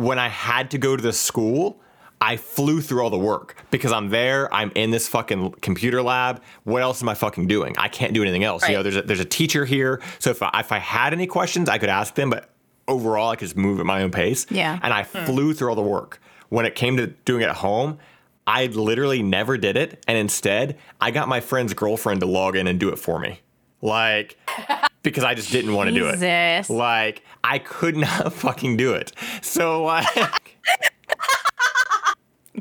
[0.00, 1.78] when I had to go to the school,
[2.22, 4.52] I flew through all the work because I'm there.
[4.52, 6.42] I'm in this fucking computer lab.
[6.64, 7.74] What else am I fucking doing?
[7.76, 8.66] I can't do anything else.
[8.66, 11.26] You know, there's a, there's a teacher here, so if I, if I had any
[11.26, 12.30] questions, I could ask them.
[12.30, 12.50] But
[12.88, 14.46] overall, I could just move at my own pace.
[14.50, 14.78] Yeah.
[14.82, 15.24] And I hmm.
[15.26, 16.20] flew through all the work.
[16.48, 17.98] When it came to doing it at home,
[18.46, 22.66] I literally never did it, and instead, I got my friend's girlfriend to log in
[22.66, 23.40] and do it for me,
[23.82, 24.38] like
[25.02, 26.70] because I just didn't want to do it.
[26.70, 29.12] Like I could not fucking do it.
[29.42, 30.56] So uh, like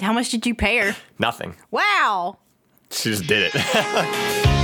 [0.01, 0.95] How much did you pay her?
[1.17, 1.55] nothing.
[1.71, 2.37] Wow.
[2.91, 3.55] She just did it.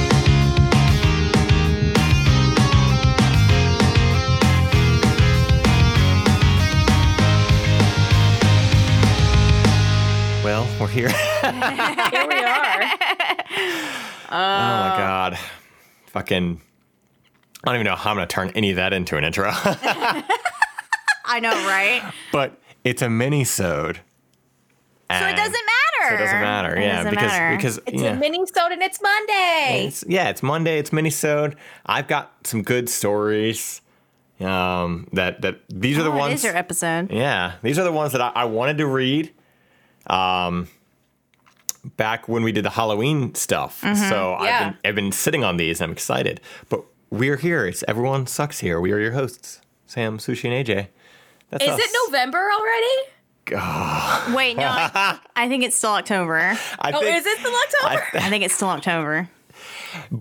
[10.43, 11.09] well, we're here.
[11.09, 12.81] Here we are.
[14.27, 15.37] Oh my god.
[16.07, 16.62] Fucking
[17.65, 19.49] I don't even know how I'm gonna turn any of that into an intro.
[21.27, 22.13] I know, right?
[22.31, 23.97] but it's a mini-sode.
[25.11, 26.09] so it doesn't matter.
[26.09, 27.55] So it doesn't matter, It yeah, doesn't because matter.
[27.57, 28.12] because It's yeah.
[28.12, 29.85] a mini sode and it's Monday.
[29.87, 30.77] It's, yeah, it's Monday.
[30.77, 31.55] It's mini minisode.
[31.85, 33.81] I've got some good stories.
[34.40, 36.35] Um, that that these are the Oh, ones.
[36.35, 37.09] is your episode.
[37.09, 39.31] yeah, these are the ones that I, I wanted to read.
[40.07, 40.68] Um,
[41.97, 43.81] back when we did the Halloween stuff.
[43.81, 44.09] Mm-hmm.
[44.09, 45.79] So I've been I've been sitting on these.
[45.79, 46.41] and I'm excited.
[46.70, 47.65] But we're here.
[47.65, 48.79] It's everyone sucks here.
[48.81, 50.87] We are your hosts, Sam, Sushi, and AJ.
[51.49, 51.79] That's Is us.
[51.79, 54.35] it November already?
[54.35, 56.37] Wait, no, I, I think it's still October.
[56.79, 58.03] I Oh, think- is it still October?
[58.25, 59.29] I think it's still October.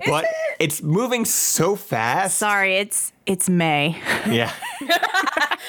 [0.06, 0.26] but
[0.60, 2.36] it's moving so fast.
[2.38, 3.96] Sorry, it's it's May.
[4.28, 4.52] Yeah.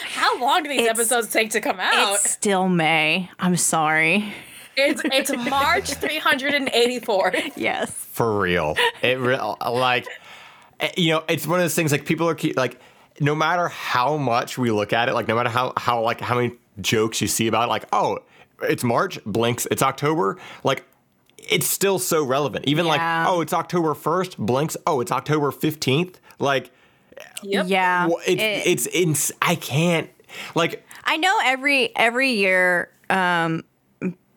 [0.10, 2.16] How long do these It's- episodes take to come out?
[2.16, 3.30] It's still May.
[3.40, 4.34] I'm sorry.
[4.78, 7.34] It's it's March 384.
[7.56, 7.92] Yes.
[7.92, 8.76] for real.
[9.02, 9.40] It re-
[9.72, 10.06] like
[10.98, 12.80] you know, it's one of those things like people are keep, like
[13.20, 16.36] no matter how much we look at it, like no matter how how like how
[16.36, 18.20] many jokes you see about it, like oh,
[18.64, 20.84] it's March, blinks, it's October, like
[21.38, 22.66] it's still so relevant.
[22.68, 26.16] Even like oh, it's October 1st, blinks, oh, it's October 15th.
[26.40, 26.72] Like
[27.44, 27.66] Yep.
[27.70, 28.08] Yeah.
[28.10, 30.10] wh- it's it- it's ins- I can't
[30.56, 33.64] like I know every every year, um,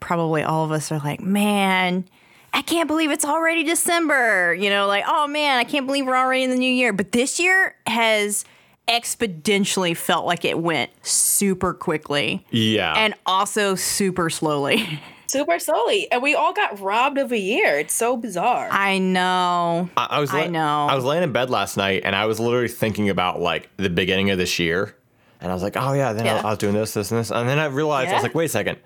[0.00, 2.04] probably all of us are like, man,
[2.53, 4.54] I can't believe it's already December.
[4.54, 6.92] You know, like, oh man, I can't believe we're already in the new year.
[6.92, 8.44] But this year has
[8.88, 12.94] exponentially felt like it went super quickly yeah.
[12.97, 15.00] and also super slowly.
[15.31, 16.10] Super slowly.
[16.10, 17.78] And we all got robbed of a year.
[17.78, 18.66] It's so bizarre.
[18.70, 19.91] I know.
[19.94, 20.86] I, I was I know.
[20.86, 23.91] I was laying in bed last night and I was literally thinking about like the
[23.91, 24.97] beginning of this year.
[25.42, 26.41] And I was like, oh yeah, then I- Yeah.
[26.47, 27.30] I, was doing this, this, and this.
[27.30, 28.78] And then I realized I was like, wait a second.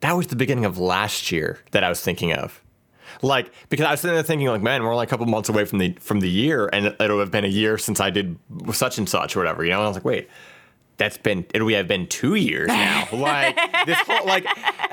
[0.00, 2.60] That was the beginning of last year that I was thinking of.
[3.24, 5.64] Like, because I was sitting there thinking, like, man, we're only a couple months away
[5.64, 8.38] from the from the year, and it, it'll have been a year since I did
[8.72, 9.78] such and such or whatever, you know.
[9.78, 10.28] And I was like, wait,
[10.96, 13.08] that's been it'll have been two years now.
[13.12, 13.56] like
[13.86, 14.46] this whole like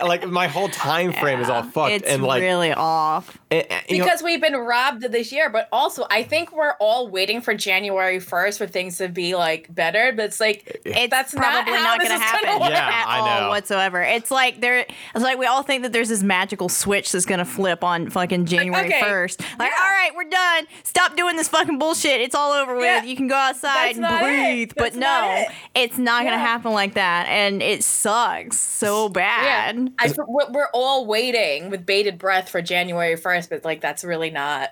[0.04, 1.94] like my whole time frame is all fucked.
[1.94, 3.38] It's and like really off.
[3.52, 6.74] and- and, you know- because we've been robbed this year, but also I think we're
[6.80, 10.12] all waiting for January 1st for things to be like better.
[10.16, 12.72] But it's like It's that's not probably how not, going to is gonna happen.
[12.72, 13.50] Yeah, at I all know.
[13.50, 14.02] whatsoever.
[14.02, 14.80] It's like there.
[14.80, 18.10] It's like we all think that there's this magical switch that's going to flip on
[18.10, 19.40] fucking January okay, first.
[19.42, 19.84] Like, yeah.
[19.84, 20.68] all right, we're done.
[20.84, 22.22] Stop doing this fucking bullshit.
[22.22, 22.86] It's all over with.
[22.86, 24.26] Yeah, You can go outside that's and not it.
[24.26, 24.72] breathe.
[24.76, 25.48] But That's not no, it.
[25.76, 29.94] it's not going to happen like that, and it sucks so Yeah, bad.
[30.00, 34.29] I, we're we're all waiting with bated breath for January 1st, but like that's really
[34.29, 34.69] not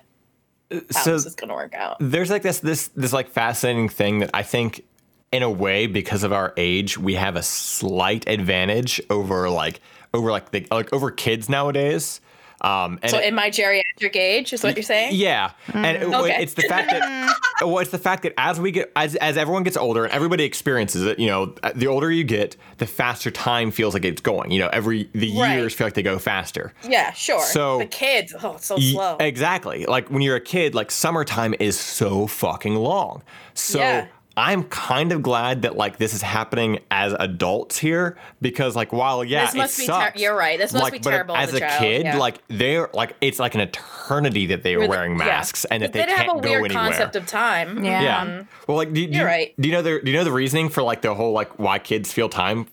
[0.70, 1.96] uh, how so this is gonna work out.
[2.00, 4.84] there's like this this this like fascinating thing that I think
[5.32, 9.80] in a way because of our age we have a slight advantage over like
[10.12, 12.20] over like the like over kids nowadays.
[12.62, 15.14] Um, and So it- in my geriatric age is what you're saying?
[15.14, 15.76] yeah, mm.
[15.84, 16.42] and it- Okay.
[16.42, 19.62] it's the fact that well, it's the fact that as we get as as everyone
[19.62, 23.30] gets older and everybody experiences it, you know, uh, the older you get, the faster
[23.30, 24.50] time feels like it's going.
[24.50, 25.54] You know, every the Right.
[25.56, 26.72] years feel like they go faster.
[26.86, 27.42] Yeah, sure.
[27.42, 29.16] So- the kids, oh, it's so Ye- slow.
[29.20, 29.86] Exactly.
[29.86, 33.22] Like when you're a kid, like summertime is so fucking long.
[33.54, 34.06] So Yeah.
[34.36, 39.22] I'm kind of glad that like this is happening as adults here because like while
[39.24, 40.20] yeah, This must it be ter- sucks.
[40.20, 40.58] you're right.
[40.58, 42.16] This must like, be terrible As as a a child, kid, yeah.
[42.16, 45.24] like they're like it's like an eternity that they are Where the- wearing yeah.
[45.26, 46.84] masks and that But they they can't have a go weird anywhere.
[46.84, 47.84] concept of time.
[47.84, 48.02] Yeah.
[48.02, 48.42] yeah.
[48.66, 49.52] Well, like do, do, You're right.
[49.60, 51.78] do you know the do you know the reasoning for like the whole like why
[51.78, 52.66] kids feel time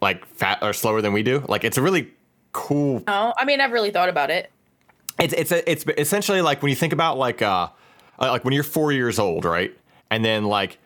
[0.00, 1.44] like fat or slower than we do?
[1.48, 2.12] Like it's a really
[2.52, 4.50] cool Oh, I mean, I've really thought about it.
[5.18, 7.68] it's it's a, it's essentially like when you think about like uh
[8.20, 9.76] uh, like when you're four years old, right?
[10.10, 10.78] And then like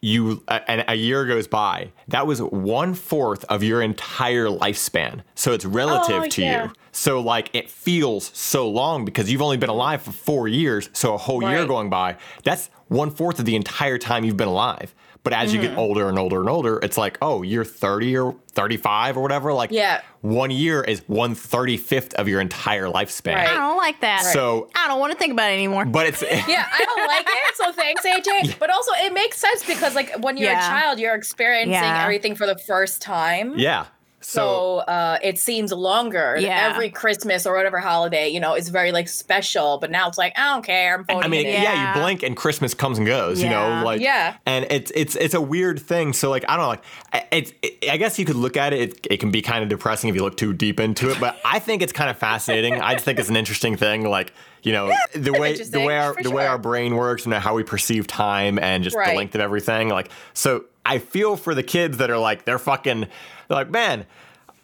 [0.00, 5.22] you a- and a year goes by, that was one fourth of your entire lifespan.
[5.34, 6.64] So it's relative Oh, to yeah.
[6.64, 6.72] you.
[6.92, 10.88] So like it feels so long because you've only been alive for four years.
[10.92, 14.48] So a whole year going by, that's one fourth of the entire time you've been
[14.48, 14.94] alive.
[15.24, 15.68] But as you Mm-hmm.
[15.74, 19.52] get older and older and older, it's like, oh, you're 30 or 35 or whatever.
[19.52, 20.00] Like, Yeah.
[20.22, 23.34] one year is one thirty fifth of your entire lifespan.
[23.34, 23.48] Right.
[23.50, 24.22] I don't like that.
[24.22, 25.84] So, I don't want to think about it anymore.
[25.84, 27.56] but it's yeah, I don't like it.
[27.56, 28.58] So thanks, AJ.
[28.58, 30.64] But also, it makes sense because, like, when you're Yeah.
[30.66, 32.02] a child, you're experiencing Yeah.
[32.02, 33.58] everything for the first time.
[33.58, 33.86] yeah.
[34.20, 36.36] So So, uh, it seems longer.
[36.38, 36.70] Yeah.
[36.72, 39.78] Every Christmas or whatever holiday, you know, is very like special.
[39.78, 40.96] But now it's like, I don't care.
[40.96, 41.62] I'm voting I mean, yeah.
[41.62, 41.94] Yeah.
[41.94, 44.36] you blink and Christmas comes and goes, you know, like Yeah.
[44.44, 46.12] and it's it's it's a weird thing.
[46.12, 46.82] So like I don't know, like
[47.12, 48.80] I- it's it, I guess you could look at it.
[48.98, 49.06] it.
[49.12, 51.58] It can be kind of depressing if you look too deep into it, but I
[51.60, 52.80] think it's kind of fascinating.
[52.80, 54.32] I just think it's an interesting thing, like
[54.62, 57.54] you know the way the way our for the way our brain works and how
[57.54, 59.88] we perceive time and just the length of everything.
[59.88, 63.06] Like so, I feel for the kids that are like they're fucking
[63.48, 64.06] they're like man.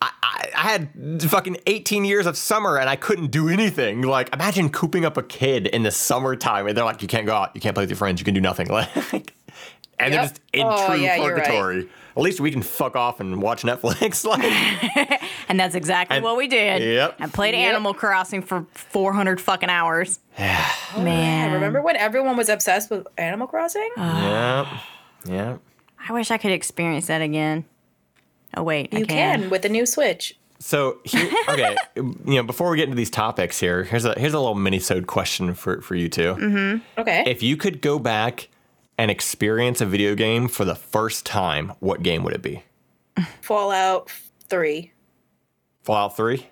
[0.02, 4.02] I, I I had fucking 18 years of summer and I couldn't do anything.
[4.02, 7.34] Like, imagine cooping up a kid in the summertime and they're like, you can't go
[7.34, 8.68] out, you can't play with your friends, you can do nothing.
[9.12, 9.34] Like,
[9.98, 11.44] and they're just in Oh, true yeah, you're right.
[11.44, 11.88] purgatory.
[12.16, 14.24] At least we can fuck off and watch Netflix.
[14.28, 16.82] Like, and that's exactly And- what we did.
[16.82, 17.16] Yep.
[17.20, 17.68] I played Yep.
[17.70, 20.18] Animal Crossing for 400 fucking hours.
[20.38, 21.48] yeah, Man.
[21.50, 23.88] Yeah, remember when everyone was obsessed with Animal Crossing?
[23.96, 24.80] yeah,
[25.26, 25.56] yeah.
[26.08, 27.64] I wish I could experience that again.
[28.56, 28.88] Oh, wait.
[28.94, 30.36] I you can with a new Switch.
[30.60, 34.32] So here, okay, you know, before we get into these topics here, here's a here's
[34.34, 37.00] a little mini-sode question for for you 2 Mm-hmm.
[37.00, 37.24] Okay.
[37.26, 38.48] If you could go back
[38.96, 42.62] and experience a video game for the first time, what game would it be?
[43.42, 44.10] Fallout
[44.48, 44.92] 3.
[45.82, 46.46] Fallout 3?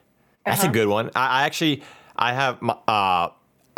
[0.44, 1.10] That's a good one.
[1.14, 1.82] I, I actually
[2.16, 3.28] I have my, uh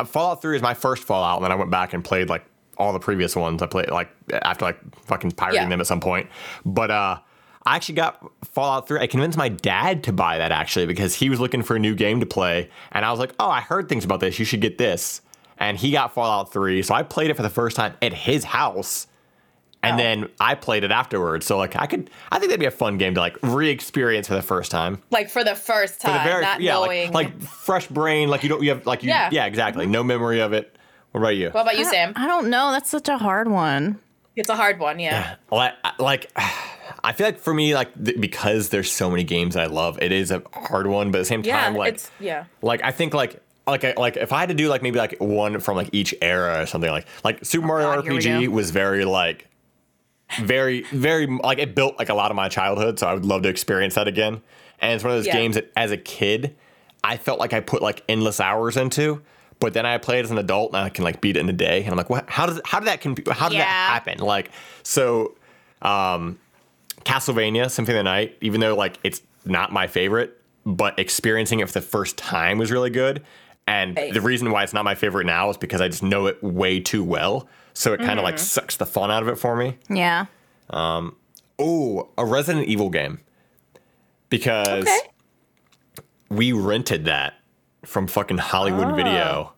[0.06, 2.44] Fallout 3 is my first Fallout, and then I went back and played like
[2.76, 3.62] all the previous ones.
[3.62, 5.68] I played like after like fucking pirating Yeah.
[5.68, 6.28] them at some point.
[6.64, 7.18] But uh
[7.66, 8.22] I actually got
[8.52, 9.00] Fallout 3.
[9.00, 11.94] I convinced my dad to buy that actually because he was looking for a new
[11.94, 14.38] game to play, and I was like, "Oh, I heard things about this.
[14.38, 15.22] You should get this."
[15.56, 18.44] And he got Fallout 3, so I played it for the first time at his
[18.44, 19.06] house.
[19.84, 20.02] And Oh.
[20.02, 21.44] then I played it afterwards.
[21.46, 24.34] So like I could I think that'd be a fun game to like re-experience for
[24.34, 26.12] the first time Like for the first time.
[26.12, 27.12] for time, the very not yeah knowing.
[27.12, 29.44] like, like fresh brain like you don't you have like you yeah, Yeah.
[29.44, 30.74] exactly no memory of it
[31.12, 32.14] what about you what about you, Sam?
[32.16, 32.72] I don't know.
[32.72, 33.98] That's such a hard one.
[34.36, 35.36] It's a hard one, yeah.
[35.52, 36.32] like, like
[37.02, 40.12] I feel like for me like th- because there's so many games I love it
[40.12, 42.44] is a hard one but at the same Yeah, time like it's yeah.
[42.62, 45.16] like I think like like I, like if I had to do like maybe like
[45.20, 48.70] one from like each era or something like like Super Mario Oh God, RPG was
[48.70, 49.48] very like
[50.40, 53.42] very very like it built like a lot of my childhood so I would love
[53.42, 54.42] to experience that again.
[54.80, 55.34] And it's one of those Yeah.
[55.34, 56.56] games that as a kid
[57.02, 59.22] I felt like I put like endless hours into
[59.60, 61.48] but then I play it as an adult and I can like beat it in
[61.48, 62.28] a day and I'm like what?
[62.28, 64.18] How does how did that how did that happen?
[64.18, 64.50] Like
[64.82, 65.36] so
[65.82, 66.38] um
[67.04, 71.66] Castlevania Symphony of the Night even though like it's not my favorite but experiencing it
[71.66, 73.22] for the first time was really good
[73.66, 74.12] and Right.
[74.12, 76.80] the reason why it's not my favorite now is because I just know it way
[76.80, 79.76] too well so it kind of like sucks the fun out of it for me
[79.90, 80.26] Yeah.
[80.70, 81.16] Um,
[81.58, 83.20] oh, a Resident Evil game.
[84.30, 84.98] Because Okay.
[86.30, 87.34] we rented that
[87.84, 88.94] from fucking Hollywood Oh.
[88.94, 89.52] Video.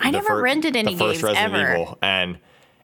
[0.00, 1.72] I never fir- rented any the first games Resident ever.
[1.74, 2.38] Evil, and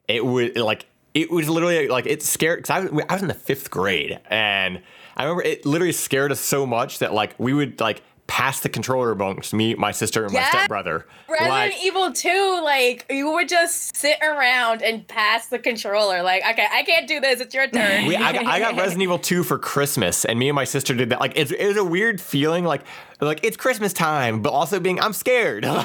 [0.07, 3.27] it would like it was literally like it scared because I was I was in
[3.27, 4.81] the fifth grade, and
[5.15, 8.69] I remember it literally scared us so much that like we would like pass the
[8.69, 10.49] controller amongst me, my sister, and my Yeah.
[10.51, 11.05] stepbrother.
[11.27, 16.23] Resident like, Evil 2, like you would just sit around and pass the controller.
[16.23, 17.41] Like, okay, I can't do this.
[17.41, 18.05] It's your turn.
[18.05, 20.95] We, I, got, I got Resident Evil 2 for Christmas, and me and my sister
[20.95, 21.19] did that.
[21.19, 22.83] Like, it's, it was a weird feeling, like,
[23.19, 25.65] like it's Christmas time, but also being I'm scared.
[25.69, 25.81] so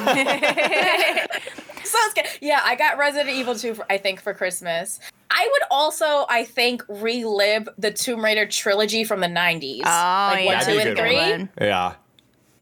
[2.10, 2.28] scared.
[2.40, 5.00] Yeah, I got Resident Evil 2, for, I think, for Christmas.
[5.32, 9.80] I would also, I think, relive the Tomb Raider trilogy from the 90s.
[9.80, 10.46] Oh, like yeah.
[10.46, 11.16] one, That'd two, be a and three.
[11.16, 11.48] one.
[11.60, 11.94] yeah,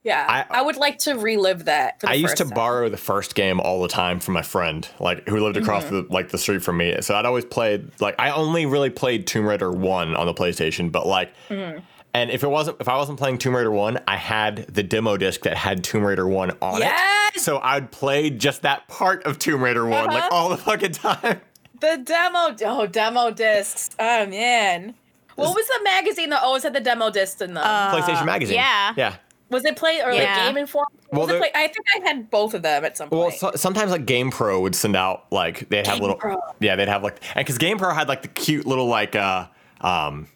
[0.05, 1.99] Yeah, I- I, would like to relive that.
[2.01, 2.53] For the I used to time.
[2.55, 6.09] borrow the first game all the time from my friend, like who lived across Mm-hmm.
[6.09, 6.95] the like the street from me.
[7.01, 10.93] So I'd always played like I only really played Tomb Raider one on the PlayStation,
[10.93, 11.33] but like.
[11.49, 11.81] Mm-hmm.
[12.17, 15.17] And if it wasn't, if I wasn't playing Tomb Raider one, I had the demo
[15.17, 16.85] disc that had Tomb Raider one on it.
[16.85, 17.43] Yes!
[17.43, 20.29] So I'd play just that part of Tomb Raider one like Uh-huh.
[20.31, 21.41] all the fucking time.
[21.81, 23.91] The demo, oh, demo discs.
[23.99, 24.95] Oh man,
[25.35, 27.65] what was the magazine that always had the demo discs in them?
[27.65, 28.55] PlayStation Magazine.
[28.57, 28.95] yeah.
[28.97, 29.17] Yeah.
[29.51, 30.37] Was it Play or yeah.
[30.37, 30.87] like Game Informer?
[31.13, 33.35] Well, was it play, I think I had both of them at some Well, point.
[33.35, 36.37] so, sometimes like Game Pro would send out like they'd have Game little Pro.
[36.61, 39.47] yeah they'd have like and because Game Pro had like the cute little like uh
[39.81, 40.27] um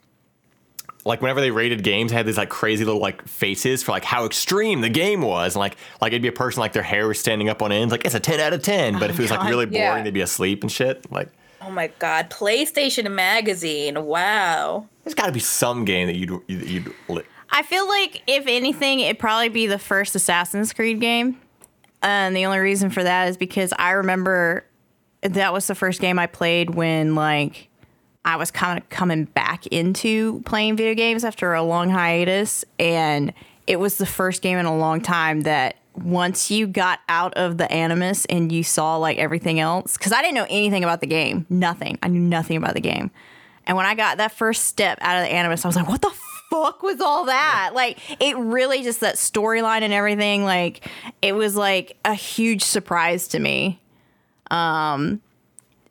[1.05, 4.05] like whenever they rated games, they had these like crazy little like faces for like
[4.05, 7.09] how extreme the game was, and like like it'd be a person like their hair
[7.09, 8.99] was standing up on ends, like it's a ten out of ten.
[8.99, 10.03] But if it was like really boring, Yeah.
[10.03, 11.11] they'd be asleep and shit.
[11.11, 11.29] Like
[11.62, 14.05] oh my god, PlayStation Magazine!
[14.05, 14.87] Wow.
[15.05, 18.47] there's got to be some game that you'd you'd, you'd li- I feel like if
[18.47, 21.40] anything, it'd probably be the first Assassin's Creed game.
[22.02, 24.64] And the only reason for that is because I remember
[25.23, 27.69] that was the first game I played when like
[28.25, 33.33] I was kind of coming back into playing video games after a long hiatus, and
[33.67, 37.59] it was the first game in a long time that once you got out of
[37.59, 41.07] the animus and you saw like everything else, because I didn't know anything about the
[41.07, 41.99] game, nothing.
[42.02, 43.11] I knew nothing about the game.
[43.67, 46.02] And when I got that first step out of the animus, I was like, what
[46.02, 46.12] the
[46.50, 47.71] fuck was all that?
[47.75, 50.88] Like, it really just that storyline and everything, like,
[51.23, 53.81] it was like a huge surprise to me.
[54.50, 55.21] Um,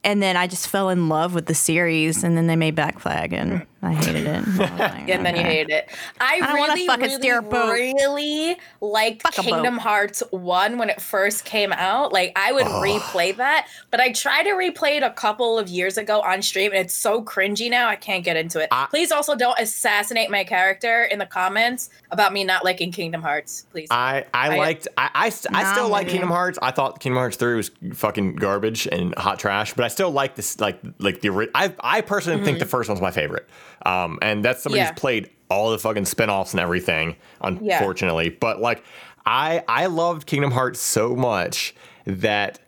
[0.04, 3.00] and then I just fell in love with the series, and then they made Black
[3.00, 4.44] Flag, and I hated it.
[4.60, 5.90] I like, and then you hated it.
[6.20, 7.72] I, don't really, fucking really, steer a boat.
[7.72, 9.34] really liked Fuck.
[9.34, 12.12] Kingdom Hearts 1 when it first came out.
[12.12, 15.98] Like, I would replay that, but I tried to replay it a couple of years
[15.98, 18.70] ago on stream, and it's so cringy now, I can't get into it.
[18.72, 23.22] I- Please also don't assassinate my character in the comments about me not liking Kingdom
[23.22, 23.90] Hearts, please.
[23.92, 26.30] I, I I- liked I I, st- I still like with Kingdom.
[26.30, 26.58] Hearts.
[26.62, 30.36] I thought Kingdom Hearts 3 was fucking garbage and hot trash, but I still like
[30.36, 32.60] this like like the ori- I I personally think mm-hmm.
[32.60, 33.48] the first one's my favorite.
[33.86, 34.90] Um and that's somebody Yeah.
[34.92, 38.30] who's played all the fucking spin-offs and everything, unfortunately.
[38.30, 38.84] But like
[39.26, 41.74] I I loved Kingdom Hearts so much
[42.06, 42.60] that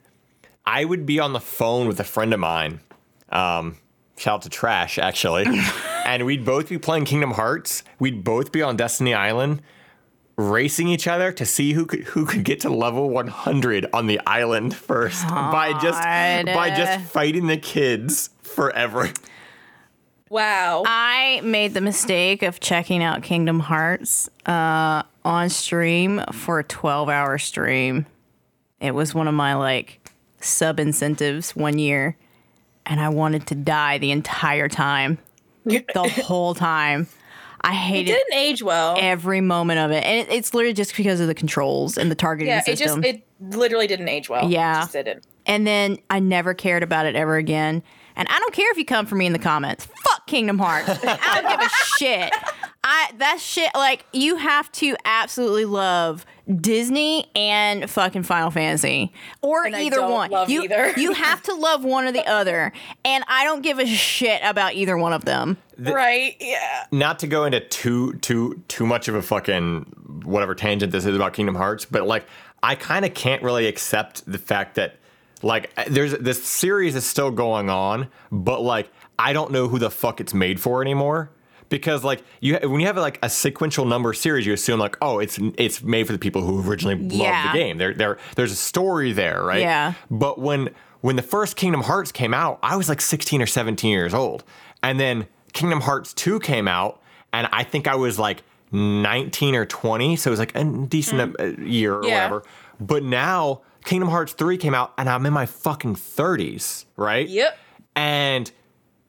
[0.66, 2.80] I would be on the phone with a friend of mine.
[3.30, 3.78] Um
[4.18, 5.46] shout out to Trash actually.
[6.06, 7.84] and we'd both be playing Kingdom Hearts.
[8.00, 9.62] We'd both be on Destiny Island
[10.38, 14.22] racing each other to see who could who could get to level 100 on the
[14.25, 19.10] island first by just by just fighting the kids forever.
[20.29, 20.83] Wow.
[20.86, 27.09] I made the mistake of checking out Kingdom Hearts uh, on stream for a 12
[27.09, 28.05] hour stream.
[28.79, 32.17] It was one of my like sub incentives one year,
[32.86, 35.17] and I wanted to die the entire time,
[35.65, 37.07] the whole time.
[37.62, 38.95] I hated it didn't age well.
[39.00, 42.15] every moment of it, and it, it's literally just because of the controls and the
[42.15, 43.01] targeting yeah, it system.
[43.01, 44.50] just, it literally didn't age well.
[44.50, 44.77] Yeah.
[44.77, 45.27] It just didn't.
[45.45, 47.83] and then I never cared about it ever again.
[48.15, 49.86] And I don't care if you come for me in the comments.
[49.86, 50.89] Fuck Kingdom Hearts.
[51.03, 52.33] I don't give a shit.
[52.83, 56.25] I that shit like you have to absolutely love
[56.62, 60.31] Disney and fucking Final Fantasy or And I either don't one.
[60.31, 60.93] love you either.
[60.98, 62.71] you have to love one or the other,
[63.03, 65.57] and I don't give a shit about either one of them.
[65.77, 66.36] right?
[66.39, 66.86] Yeah.
[66.91, 71.15] Not to go into too too too much of a fucking whatever tangent this is
[71.15, 72.25] about Kingdom Hearts, but like
[72.63, 74.95] I kind of can't really accept the fact that
[75.41, 78.89] like there's this series is still going on, but like
[79.20, 81.30] I don't know who the fuck it's made for anymore.
[81.68, 85.20] Because like you, when you have like a sequential number series, you assume like, oh,
[85.20, 87.78] it's it's made for the people who originally loved the game.
[87.78, 89.62] There, there, there's a story there, right?
[89.62, 89.94] Yeah.
[90.10, 90.72] But when
[91.02, 94.44] when the first Kingdom Hearts came out, I was like 16 or 17 years old,
[94.82, 97.02] and then Kingdom Hearts 2 came out,
[97.34, 101.36] and I think I was like 19 or 20, so it was like a decent
[101.40, 102.16] uh, year or Yeah.
[102.32, 102.44] whatever.
[102.80, 107.28] But now Kingdom Hearts 3 came out, and I'm in my fucking 30s, right?
[107.30, 107.58] Yep.
[107.96, 108.52] and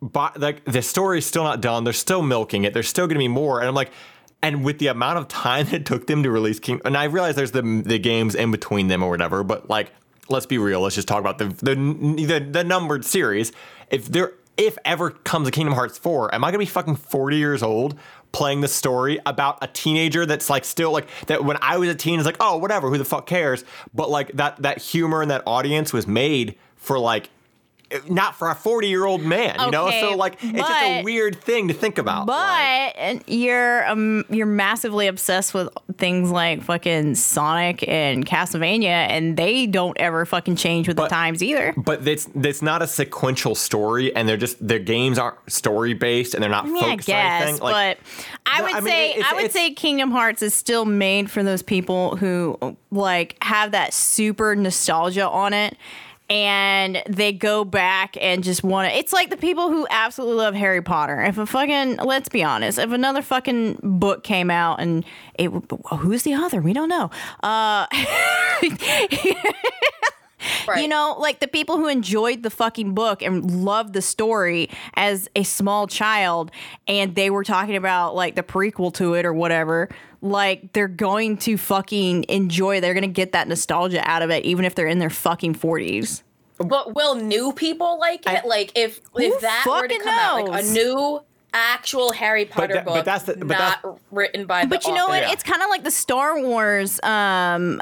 [0.02, 1.84] but like the story's still not done.
[1.84, 2.72] They're still milking it.
[2.74, 3.60] There's still going to be more.
[3.60, 3.90] And I'm like,
[4.42, 7.04] and with the amount of time that it took them to release King, and I
[7.04, 9.44] realize there's the the games in between them or whatever.
[9.44, 9.92] But like,
[10.28, 10.80] let's be real.
[10.80, 11.74] Let's just talk about the the
[12.24, 13.52] the, the numbered series.
[13.90, 17.36] If there if ever comes a Kingdom Hearts 4, am I gonna be fucking 40
[17.36, 17.98] years old
[18.32, 21.94] playing the story about a teenager that's like still like that when I was a
[21.94, 23.64] teen, is like, oh, whatever, who the fuck cares?
[23.94, 27.30] But like that that humor and that audience was made for like
[28.08, 29.90] not for a 40 year old man, you know?
[29.90, 32.26] So like it's just a weird thing to think about.
[32.26, 35.68] But like- you're um, you're massively obsessed with
[35.98, 41.14] things like fucking Sonic and Castlevania, and they don't ever fucking change with But- the
[41.14, 41.74] times either.
[41.76, 46.34] but it's it's not a sequential story, and they're just their games aren't story based,
[46.34, 47.62] and they're not I mean, I focused on guess, anything.
[47.62, 48.06] Like, but
[48.46, 51.42] I No, would I mean, say I would say Kingdom Hearts is still made for
[51.42, 55.76] those people who like have that super nostalgia on it.
[56.30, 58.96] And they go back and just want to.
[58.96, 61.20] It's like the people who absolutely love Harry Potter.
[61.22, 65.48] If a fucking, let's be honest, if another fucking book came out and it,
[65.98, 66.60] who's the author?
[66.60, 67.10] We don't know.
[67.42, 67.86] Uh,
[70.66, 70.80] Right.
[70.82, 75.28] you know, like the people who enjoyed the fucking book and loved the story as
[75.36, 76.50] a small child,
[76.88, 79.90] and they were talking about like the prequel to it or whatever.
[80.22, 82.80] Like they're going to fucking enjoy.
[82.80, 86.22] They're gonna get that nostalgia out of it, even if they're in their fucking forties.
[86.58, 88.44] But will new people like it?
[88.44, 91.20] like if if that were to fucking come out, like a new
[91.52, 94.86] actual Harry Potter that- but book, that's the- but not that's- written by the But
[94.86, 95.22] you know what?
[95.22, 95.32] Yeah.
[95.32, 97.80] It's kind of like the Star Wars um,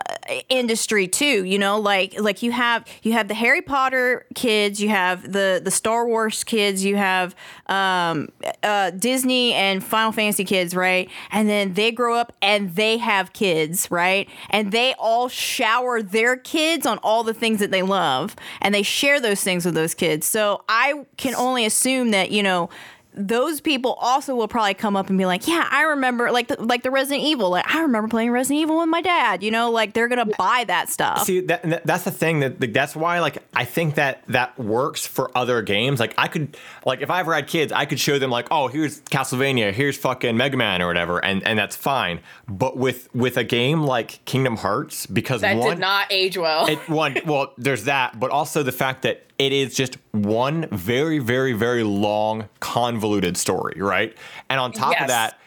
[0.48, 1.44] industry too.
[1.44, 5.60] You know, like like you have you have the Harry Potter kids, you have the
[5.62, 7.34] the Star Wars kids, you have
[7.66, 8.28] um,
[8.62, 11.08] uh, Disney and Final Fantasy kids, right?
[11.30, 14.28] And then they grow up and they have kids, right?
[14.50, 18.82] And they all shower their kids on all the things that they love, and they
[18.82, 20.26] share those things with those kids.
[20.26, 22.68] So I can only assume that you know
[23.18, 26.62] those people also will probably come up and be like, "Yeah, I remember like the,
[26.62, 27.50] like the Resident Evil.
[27.50, 29.42] Like I remember playing Resident Evil with my dad.
[29.42, 32.60] You know, like they're gonna buy that stuff." See that, that- that's the thing that
[32.60, 35.98] like, that's why like I think that that works for other games.
[35.98, 36.56] Like I could
[36.86, 39.96] like if I ever had kids, I could show them like, oh, here's Castlevania, here's
[39.96, 42.20] fucking Mega Man or whatever, and and that's fine.
[42.46, 46.66] But with with a game like Kingdom Hearts, because that one did not age well.
[46.66, 51.18] it one well there's that, but also the fact that it is just one very
[51.18, 54.16] very very long convoluted story, right?
[54.50, 55.02] And on top Yes.
[55.02, 55.38] of that.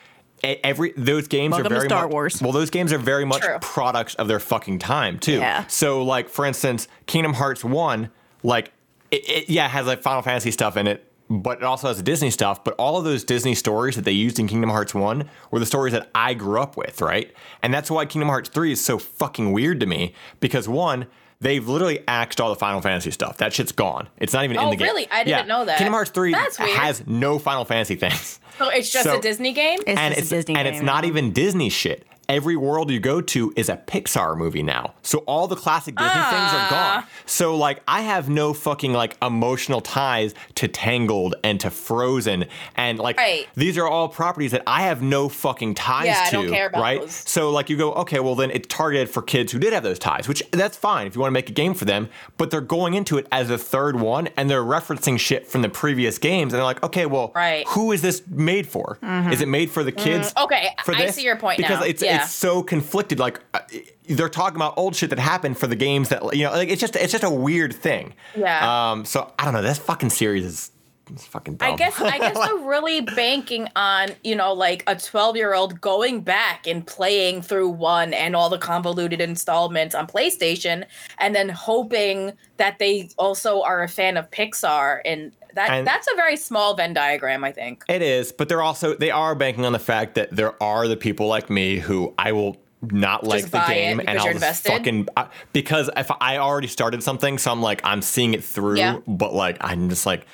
[0.43, 2.41] Every those games Welcome are very Star much, Wars.
[2.41, 3.59] Well, those games are very much True.
[3.61, 5.33] products of their fucking time too.
[5.33, 5.67] Yeah.
[5.67, 8.09] So, like for instance, Kingdom Hearts One,
[8.41, 8.71] like
[9.11, 12.01] it, it yeah it has like Final Fantasy stuff in it, but it also has
[12.01, 12.63] Disney stuff.
[12.63, 15.65] But all of those Disney stories that they used in Kingdom Hearts One were the
[15.67, 17.31] stories that I grew up with, right?
[17.61, 21.05] And that's why Kingdom Hearts Three is so fucking weird to me because one.
[21.41, 23.37] They've literally axed all the Final Fantasy stuff.
[23.37, 24.07] That shit's gone.
[24.17, 24.87] It's not even in Oh, the game.
[24.87, 25.07] really?
[25.11, 25.77] I didn't know that.
[25.79, 26.69] Kingdom Hearts 3 That's weird.
[26.71, 28.39] has no Final Fantasy things.
[28.59, 29.79] so it's just so- a Disney game.
[29.87, 32.05] It's and just it's a Disney and game it's not even Disney shit.
[32.31, 34.93] Every world you go to is a Pixar movie now.
[35.01, 36.23] So all the classic Disney things
[36.53, 37.03] are gone.
[37.03, 37.09] Ah.
[37.25, 42.45] So like I have no fucking like emotional ties to Tangled and to Frozen
[42.77, 43.47] and like Right.
[43.55, 46.67] these are all properties that I have no fucking ties Yeah, I to, don't care
[46.67, 47.01] about right?
[47.01, 47.11] those.
[47.29, 49.99] So like you go, okay, well then it's targeted for kids who did have those
[49.99, 52.07] ties, which that's fine if you want to make a game for them,
[52.37, 55.69] but they're going into it as a third one and they're referencing shit from the
[55.69, 57.67] previous games and they're like, okay, well, Right.
[57.67, 58.97] who is this made for?
[59.03, 59.33] Mm-hmm.
[59.33, 60.29] Is it made for the kids?
[60.33, 60.43] Mm-hmm.
[60.45, 61.85] okay, for I see your point because now.
[61.85, 62.20] it's Yeah.
[62.20, 63.19] it's so conflicted.
[63.19, 63.59] Like uh,
[64.07, 66.81] they're talking about old shit that happened for the games that you know, like it's
[66.81, 68.13] just it's just a weird thing.
[68.35, 68.91] Yeah.
[68.91, 69.05] Um.
[69.05, 69.61] So I don't know.
[69.61, 70.71] This fucking series is
[71.11, 71.57] it's fucking.
[71.59, 75.81] I guess I guess they're really banking on you know like a twelve year old
[75.81, 80.85] going back and playing through one and all the convoluted installments on PlayStation,
[81.17, 86.07] and then hoping that they also are a fan of Pixar, and that And- that's
[86.11, 87.83] a very small Venn diagram, I think.
[87.89, 90.97] It is, but they're also they are banking on the fact that there are the
[90.97, 95.07] people like me who I will not like the game and I'll you're just fucking
[95.15, 98.97] I, because if I already started something, so I'm like I'm seeing it through, Yeah.
[99.07, 100.25] but like I'm just like,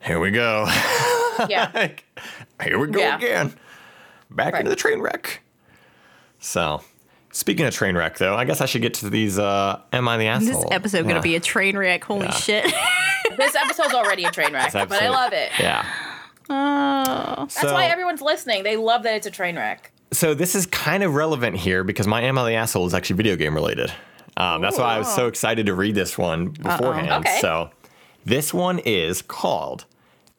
[0.00, 0.64] here we go,
[1.48, 2.04] Yeah, like
[2.62, 3.16] here we go Yeah.
[3.16, 3.54] again,
[4.30, 4.60] back Right.
[4.60, 5.40] into the train wreck.
[6.38, 6.82] So.
[7.32, 9.40] Speaking of train wreck, though, I guess I should get to these.
[9.40, 10.54] Uh, Am I the asshole?
[10.62, 11.08] This episode Yeah.
[11.14, 12.04] gonna be a train wreck.
[12.04, 12.30] Holy Yeah.
[12.32, 12.72] shit!
[13.36, 15.50] this episode's already a train wreck, but I love it.
[15.58, 15.86] Yeah.
[16.50, 18.64] Oh, That's so, why everyone's listening.
[18.64, 19.92] They love that it's a train wreck.
[20.12, 23.16] so this is kind of relevant here because my Am I the asshole is actually
[23.16, 23.92] video game related.
[24.36, 27.24] Um, that's why I was so excited to read this one beforehand.
[27.26, 27.38] Okay.
[27.40, 27.70] So
[28.24, 29.84] this one is called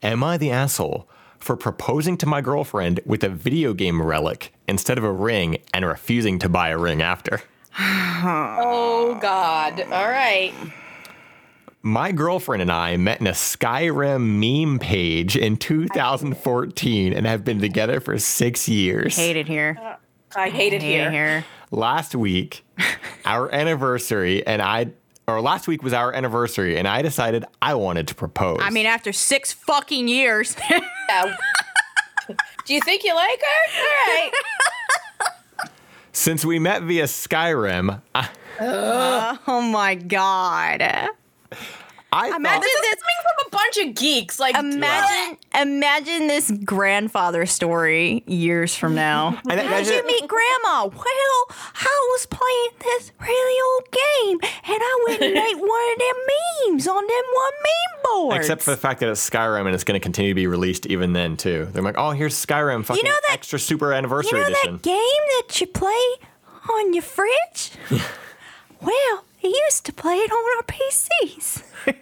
[0.03, 4.97] "Am I the asshole for proposing to my girlfriend with a video game relic instead
[4.97, 7.41] of a ring and refusing to buy a ring after?"
[7.77, 9.81] Oh God!
[9.81, 10.53] All right.
[11.87, 17.59] My girlfriend and I met in a Skyrim meme page in 2014 and have been
[17.61, 19.15] together for six years.
[19.15, 19.77] hate it here.
[19.79, 19.95] Uh,
[20.35, 21.11] I hate it here.
[21.11, 21.45] here.
[21.69, 22.65] last week,
[23.25, 24.93] our anniversary, and I,
[25.27, 28.61] or last week was our anniversary, and I decided I wanted to propose.
[28.63, 30.55] I mean, after six fucking years.
[31.07, 31.35] Yeah.
[32.65, 33.79] Do you think you like her?
[33.79, 35.69] All right.
[36.13, 38.29] since we met via Skyrim, I,
[39.45, 40.81] oh my god.
[42.13, 44.39] I Imagine thought, This is coming from a bunch of geeks.
[44.39, 49.39] Like, Imagine, imagine this grandfather story years from now.
[49.49, 50.85] And How'd imagine- you meet Grandma?
[50.87, 54.39] Well, I was playing this really old game,
[54.73, 58.37] and I went and made one of them memes on them one meme board.
[58.37, 60.85] except for the fact that it's Skyrim and it's going to continue to be released
[60.85, 61.67] even then too.
[61.73, 64.73] They're like, oh, here's Skyrim, fucking know that- extra super anniversary you know edition.
[64.73, 66.05] that game that you play
[66.71, 67.71] on your fridge?
[68.81, 71.61] well, I used to play it on our PCs.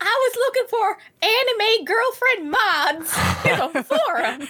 [0.00, 4.48] I was looking for anime girlfriend mods in a forum.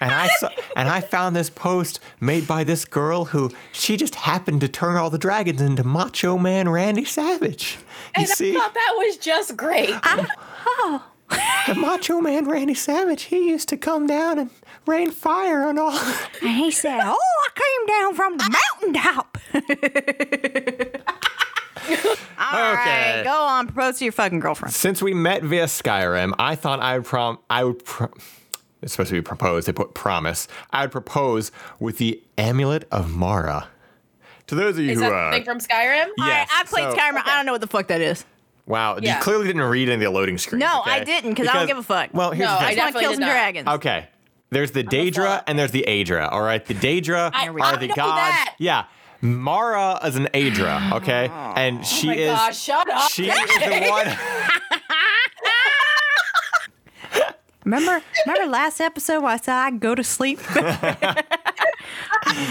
[0.00, 4.16] And I saw, and I found this post made by this girl who she just
[4.16, 7.78] happened to turn all the dragons into Macho Man Randy Savage.
[8.16, 9.90] You And see, I thought that was just great.
[9.90, 10.28] the
[10.66, 11.04] oh.
[11.76, 14.50] Macho Man Randy Savage, he used to come down and
[14.86, 15.98] rain fire on all.
[16.42, 19.38] And he said, Oh, I came down from the mountaintop.
[22.36, 23.16] All Okay.
[23.16, 24.74] right, go on, propose to your fucking girlfriend.
[24.74, 27.38] Since we met via Skyrim, I thought I would prom.
[27.50, 27.84] I would.
[27.84, 28.12] Pro-
[28.82, 29.66] it's supposed to be proposed.
[29.68, 30.48] They put promise.
[30.70, 33.68] I would propose with the amulet of Mara.
[34.48, 36.08] To those of you Is who that uh, the thing from Skyrim?
[36.18, 37.22] Yes, I, I played so- Skyrim.
[37.24, 38.24] I don't know what the fuck that is.
[38.66, 39.16] Wow, Yeah.
[39.16, 40.60] you clearly didn't read any of the loading screens.
[40.60, 40.90] No, okay?
[40.92, 42.10] I didn't because I don't give a fuck.
[42.14, 42.78] Well, here's No, the I thing.
[42.80, 43.30] I want to kill some not.
[43.30, 43.68] dragons.
[43.68, 44.08] Okay.
[44.54, 46.30] There's the a Daedra and there's the Aedra.
[46.32, 46.64] All right.
[46.64, 48.16] The Daedra I- are I the know gods.
[48.16, 48.54] that.
[48.58, 48.84] Yeah.
[49.20, 51.28] Mara is an Aedra, okay?
[51.30, 53.10] Oh and she Oh my is gosh, shut up.
[53.10, 54.06] she is the one
[57.64, 60.38] Remember, remember last episode where I said I go to sleep?
[60.50, 61.16] I'm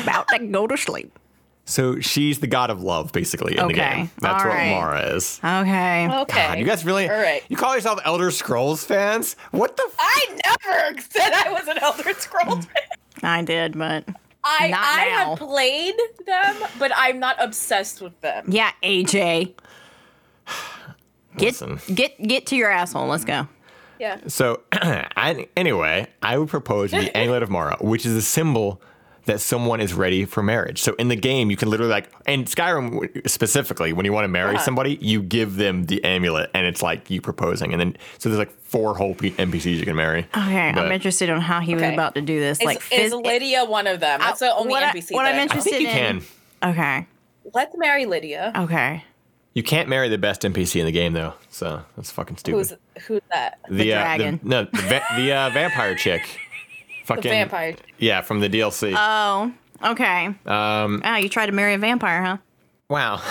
[0.03, 1.19] About to go to sleep.
[1.65, 4.11] So she's the god of love basically in the game.
[4.19, 4.69] That's All what right.
[4.71, 5.39] Mara is.
[5.43, 6.07] Okay.
[6.07, 6.47] Okay.
[6.47, 7.41] God, you guys really All right.
[7.47, 9.35] You call yourself Elder Scrolls fans?
[9.51, 12.69] What the f- I never said I was an Elder Scrolls mm.
[12.69, 12.83] fan.
[13.23, 14.05] I did, but
[14.43, 15.29] I Not I now.
[15.29, 15.95] have played
[16.25, 18.45] them, but I'm not obsessed with them.
[18.49, 19.53] yeah, AJ.
[21.35, 21.79] Get Listen.
[21.95, 23.07] get get to your asshole.
[23.07, 23.47] Let's go.
[23.99, 24.19] Yeah.
[24.27, 28.79] So, I, anyway, I would propose the Amulet of Mara, which is a symbol
[29.25, 30.81] that someone is ready for marriage.
[30.81, 34.27] So in the game, you can literally like, and Skyrim specifically, when you want to
[34.29, 34.63] marry Uh-huh.
[34.65, 38.39] somebody, you give them the amulet, and it's like you proposing, and then so there's
[38.39, 40.27] like four whole NPCs you can marry.
[40.35, 42.59] Okay, But I'm interested on how he was about to do this.
[42.59, 44.19] Is, like, is phys- Lydia one of them?
[44.19, 45.13] That's the only what I- NPC.
[45.13, 45.53] what that I'm I know.
[45.53, 46.21] I think you in- can.
[46.71, 47.07] okay,
[47.53, 48.51] Let's marry Lydia.
[48.55, 49.03] okay.
[49.53, 52.57] You can't marry the best NPC in the game though, so that's fucking stupid.
[52.57, 52.73] Who's
[53.05, 53.59] who's that?
[53.69, 54.39] the, uh, dragon.
[54.43, 56.23] the no the, va- the uh, vampire chick.
[57.07, 57.75] The vampire.
[57.99, 58.93] Yeah, from the DLC.
[58.97, 59.51] Oh,
[59.91, 60.27] okay.
[60.45, 62.37] um, Oh, you tried to marry a vampire, huh?
[62.89, 63.21] wow.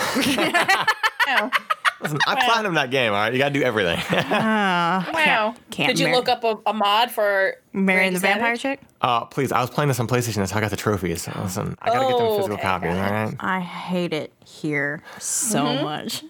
[1.27, 1.51] Wow.
[2.01, 3.13] Listen, I platinum that game.
[3.13, 3.97] All right, you gotta do everything.
[4.11, 5.55] wow.
[5.71, 8.81] can't Did you mar- look up a, a mod for Marrying the Randy vampire chick?
[9.01, 10.35] uh, please, I was playing this on PlayStation.
[10.35, 11.27] That's how I got the trophies.
[11.29, 12.63] Listen, I gotta get them Oh, physical okay.
[12.63, 12.89] copies.
[12.89, 13.33] All right.
[13.39, 15.83] I hate it here so Mm-hmm.
[15.85, 16.23] much.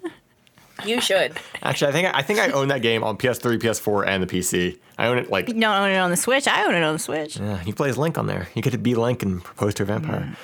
[0.86, 1.34] You should.
[1.62, 4.80] Actually, I think I think I own that game on PS3, PS4, and the PC.
[4.98, 5.48] I own it like.
[5.48, 6.48] You don't own it on the Switch.
[6.48, 7.38] I own it on the Switch.
[7.38, 8.48] Yeah, he plays Link on there.
[8.54, 10.22] You get to be Link and propose to a vampire.
[10.22, 10.36] Mm.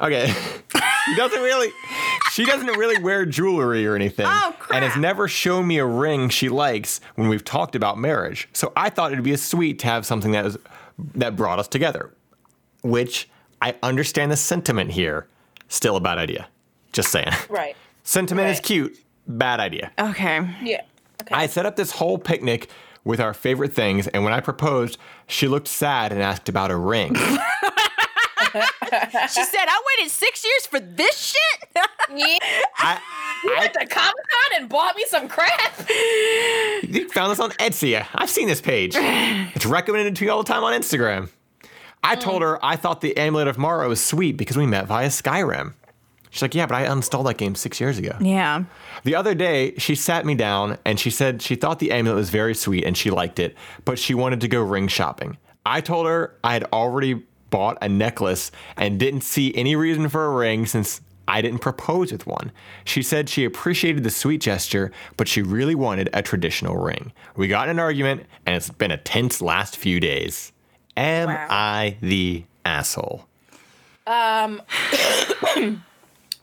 [0.00, 0.26] Okay.
[1.06, 1.72] he doesn't really.
[2.32, 4.26] She doesn't really wear jewelry or anything.
[4.28, 8.48] Oh, And has never shown me a ring she likes when we've talked about marriage.
[8.52, 10.58] So I thought it'd be sweet to have something that was
[11.14, 12.12] that brought us together.
[12.82, 13.28] Which
[13.60, 15.26] I understand the sentiment here.
[15.68, 16.48] Still a bad idea.
[16.92, 17.32] Just saying.
[17.50, 17.76] Right.
[18.04, 18.96] Sentiment is cute.
[19.28, 19.92] Bad idea.
[19.98, 20.48] Okay.
[20.62, 20.82] Yeah.
[21.22, 21.34] Okay.
[21.34, 22.68] I set up this whole picnic
[23.04, 26.76] with our favorite things, and when I proposed, she looked sad and asked about a
[26.76, 27.14] ring.
[29.28, 31.68] She said, I waited six years for this shit?
[32.14, 32.38] yeah.
[32.78, 33.00] I,
[33.44, 35.88] You I went to Comic Con and bought me some crap.
[36.82, 38.04] you found this on Etsy.
[38.14, 38.94] I've seen this page.
[38.96, 41.28] It's recommended to you all the time on Instagram.
[42.02, 42.46] I told mm.
[42.46, 45.74] her I thought the Amulet of Mara was sweet because we met via Skyrim.
[46.30, 48.16] She's like, yeah, but I uninstalled that game six years ago.
[48.20, 48.64] yeah.
[49.04, 52.30] The other day, she sat me down and she said she thought the amulet was
[52.30, 55.38] very sweet and she liked it, but she wanted to go ring shopping.
[55.64, 60.26] I told her I had already bought a necklace and didn't see any reason for
[60.26, 62.52] a ring since I didn't propose with one.
[62.84, 67.12] She said she appreciated the sweet gesture, but she really wanted a traditional ring.
[67.36, 70.52] We got in an argument and it's been a tense last few days.
[70.96, 71.46] Am Wow.
[71.50, 73.26] I the asshole?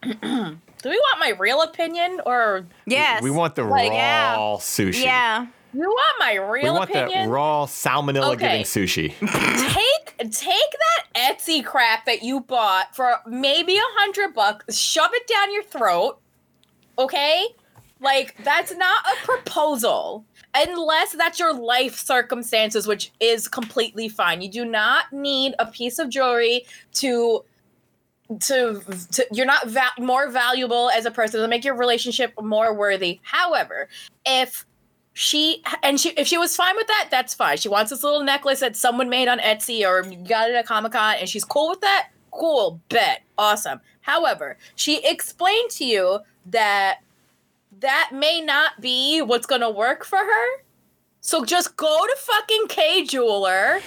[0.22, 3.24] Do we want my real opinion or Yes.
[3.24, 4.36] We want the Like, raw yeah.
[4.60, 5.04] sushi.
[5.04, 5.48] Yeah.
[5.74, 7.26] you want my real We real want opinion?
[7.26, 8.48] the raw salmonella Okay.
[8.48, 9.10] giving sushi.
[9.74, 15.28] take take that Etsy crap that you bought for maybe a hundred bucks, shove it
[15.28, 16.20] down your throat.
[17.00, 17.48] Okay?
[18.00, 20.26] Like that's not a proposal.
[20.54, 24.41] Unless that's your life circumstances, which is completely fine.
[24.41, 27.44] You do not need a piece of jewelry to
[28.40, 32.74] to, to you're not va- more valuable as a person to make your relationship more
[32.74, 33.20] worthy.
[33.24, 33.88] However,
[34.26, 34.66] if
[35.14, 37.58] she and she if she was fine with that, that's fine.
[37.58, 40.92] She wants this little necklace that someone made on Etsy or got it at Comic
[40.92, 42.10] Con, and she's cool with that.
[42.32, 43.80] Cool, bet, awesome.
[44.02, 47.00] However, she explained to you that
[47.80, 50.48] that may not be what's gonna work for her.
[51.22, 53.82] So just go to fucking Kay Jeweler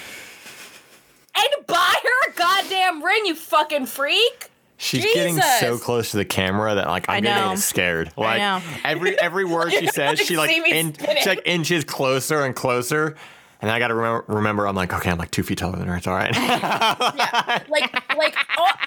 [1.57, 4.51] and buy her a goddamn ring, you fucking freak.
[4.77, 8.13] She's getting so close to the camera that like I'm getting scared.
[8.17, 8.61] Like know.
[8.85, 13.17] every every word she says, she like in, she like inches closer and closer.
[13.61, 15.97] And I gotta remember, remember, I'm like, okay, I'm like two feet taller than her.
[15.97, 16.33] It's all right.
[16.37, 18.37] yeah, like like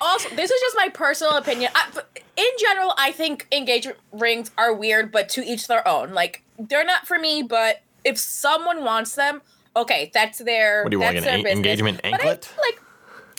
[0.02, 2.02] also this is just my personal opinion I,
[2.36, 6.86] in general i think engagement rings are weird but to each their own like they're
[6.86, 9.42] not for me but if someone wants them
[9.76, 11.58] okay that's their What do you want, like an business.
[11.58, 12.54] engagement But I anklet?
[12.66, 12.82] like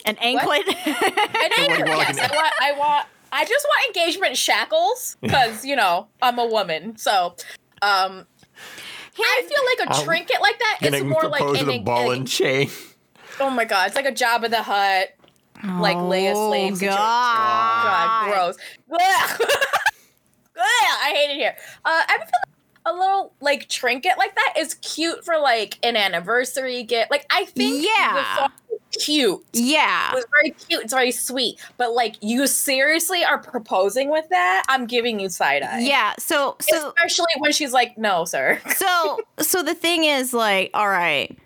[0.05, 0.67] An anklet?
[0.67, 5.75] an anklet you yes i want i want I just want engagement shackles because you
[5.75, 6.97] know I'm a woman.
[6.97, 7.35] So,
[7.81, 8.27] um,
[9.17, 11.75] I feel like a I'm trinket like that is Getting more like proposed an, with
[11.77, 12.69] a ball and chain.
[13.39, 15.09] oh my god, it's like a Jabba the Hutt,
[15.81, 16.95] like Leia Oh, slave situation.
[16.95, 17.83] God.
[17.83, 18.57] God, gross.
[18.91, 19.41] Ugh.
[20.55, 20.63] Ugh,
[21.01, 21.55] I hate it here.
[21.83, 22.52] Uh, I feel like
[22.85, 27.09] a little like trinket like that is cute for like an anniversary gift.
[27.11, 28.13] Like I think Yeah.
[28.13, 28.51] the song
[28.95, 29.45] is cute.
[29.53, 30.11] Yeah.
[30.11, 30.83] It was very cute.
[30.83, 31.59] It's very sweet.
[31.77, 34.63] But like you seriously are proposing with that?
[34.67, 35.79] I'm giving you side eye.
[35.79, 36.13] Yeah.
[36.19, 38.59] So so Especially when she's like, no, sir.
[38.75, 41.37] so so the thing is like all right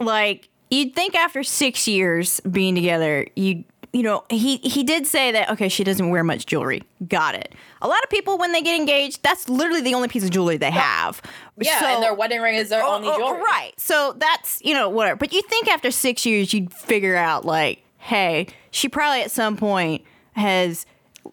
[0.00, 5.30] like you'd think after six years being together you you know he he did say
[5.32, 7.54] that okay she doesn't wear much jewelry got it
[7.86, 10.56] a lot of people when they get engaged that's literally the only piece of jewelry
[10.56, 11.22] they have.
[11.58, 13.72] Yeah, So- and their wedding ring is their Oh, only oh, right.
[13.78, 15.16] So that's you know whatever.
[15.16, 19.56] But you think after six years you'd figure out like hey she probably at some
[19.56, 20.84] point has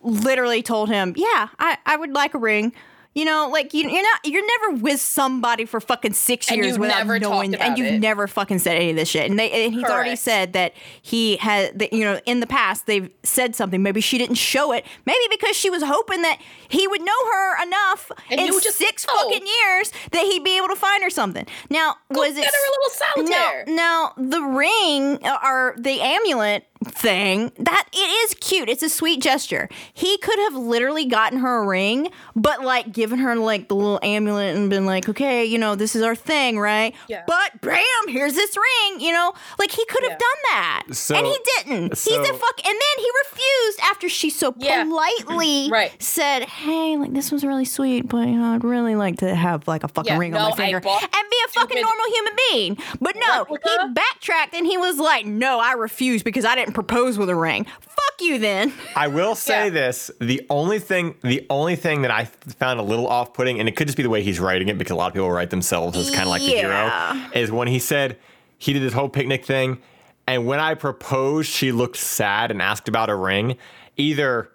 [0.02, 2.74] literally told him yeah i, I would like a ring
[3.14, 6.80] you know, like you, you're not, you're never with somebody for fucking six And years
[6.80, 8.00] without knowing, and you've it.
[8.00, 9.30] never fucking said any of this shit.
[9.30, 12.88] And they, and he's already said that he had, that you know, in the past
[12.88, 13.84] they've said something.
[13.84, 14.86] Maybe she didn't show it.
[15.06, 19.06] Maybe because she was hoping that he would know her enough And in just six
[19.06, 21.46] fucking years that he'd be able to find her something.
[21.70, 22.44] Now, Go was it?
[22.44, 23.66] her a little solitaire.
[23.68, 28.70] Now, now the ring uh, or the amulet thing that it is cute.
[28.70, 29.70] It's a sweet gesture.
[29.94, 34.00] He could have literally gotten her a ring, but like given her like the little
[34.04, 36.94] amulet and been like, okay, you know, this is our thing, right?
[37.08, 37.24] Yeah.
[37.28, 39.00] But bam, here's this ring.
[39.02, 40.18] You know, like he could have Yeah.
[40.18, 41.98] done that, So- and he didn't.
[41.98, 42.60] He's a fuck.
[42.66, 44.84] And then he refused after she so Yeah.
[44.94, 45.92] politely Right.
[46.02, 49.68] said, "Hey, like this was really sweet, but you know, I'd really like to have
[49.68, 52.78] like a fucking Yeah, ring on my finger and be a fucking normal human being."
[53.02, 57.18] But no, he backtracked and he was like, "No, I refuse because I didn't propose
[57.18, 58.74] with a ring." Fuck you, then.
[58.96, 59.70] I will say Yeah.
[59.72, 63.76] this: the only thing, the only thing that I found a little off-putting, and it
[63.76, 65.98] could just be the way he's writing it, because a lot of people write themselves
[65.98, 66.92] as kind of like the hero,
[67.34, 68.18] is when he said
[68.58, 69.80] he did this whole picnic thing,
[70.28, 73.58] and when I proposed, she looked sad and asked about a ring.
[73.98, 74.50] Either,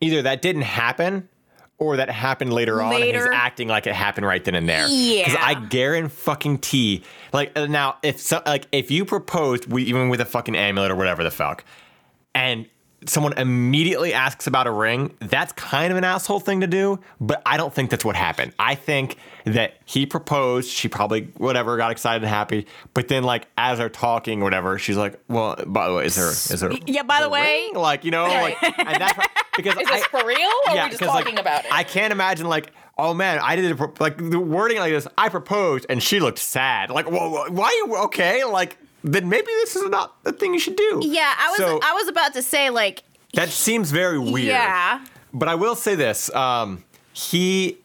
[0.00, 1.28] either that didn't happen.
[1.78, 4.86] Or that happened later, on, and he's acting like it happened right then and there.
[4.88, 5.24] Yeah.
[5.24, 9.82] because I guarantee, fucking T like uh, now, if so, like if you proposed, we,
[9.84, 11.64] even with a fucking amulet or whatever the fuck,
[12.36, 12.68] and
[13.04, 17.42] someone immediately asks about a ring, that's kind of an asshole thing to do, but
[17.44, 18.52] I don't think that's what happened.
[18.60, 23.48] I think that he proposed, she probably whatever got excited and happy, but then like
[23.58, 26.70] as they're talking or whatever, she's like, "Well, by the way, is there is there
[26.86, 29.18] Yeah, by the way- ring?" like, you know, like and that's
[29.56, 31.72] because Is I, this for real or are we just 'cause, like, talking about it?
[31.72, 35.06] I can't imagine like, oh man, I did pro- like the wording like this.
[35.18, 36.90] I proposed and she looked sad.
[36.90, 38.44] Like, whoa, why are you okay?
[38.44, 41.00] Like, then maybe this is not the thing you should do.
[41.02, 43.02] Yeah, I was So- I was about to say like
[43.34, 44.46] That seems very weird.
[44.48, 45.04] Yeah.
[45.34, 46.32] But I will say this.
[46.34, 46.84] Um,
[47.14, 47.78] he.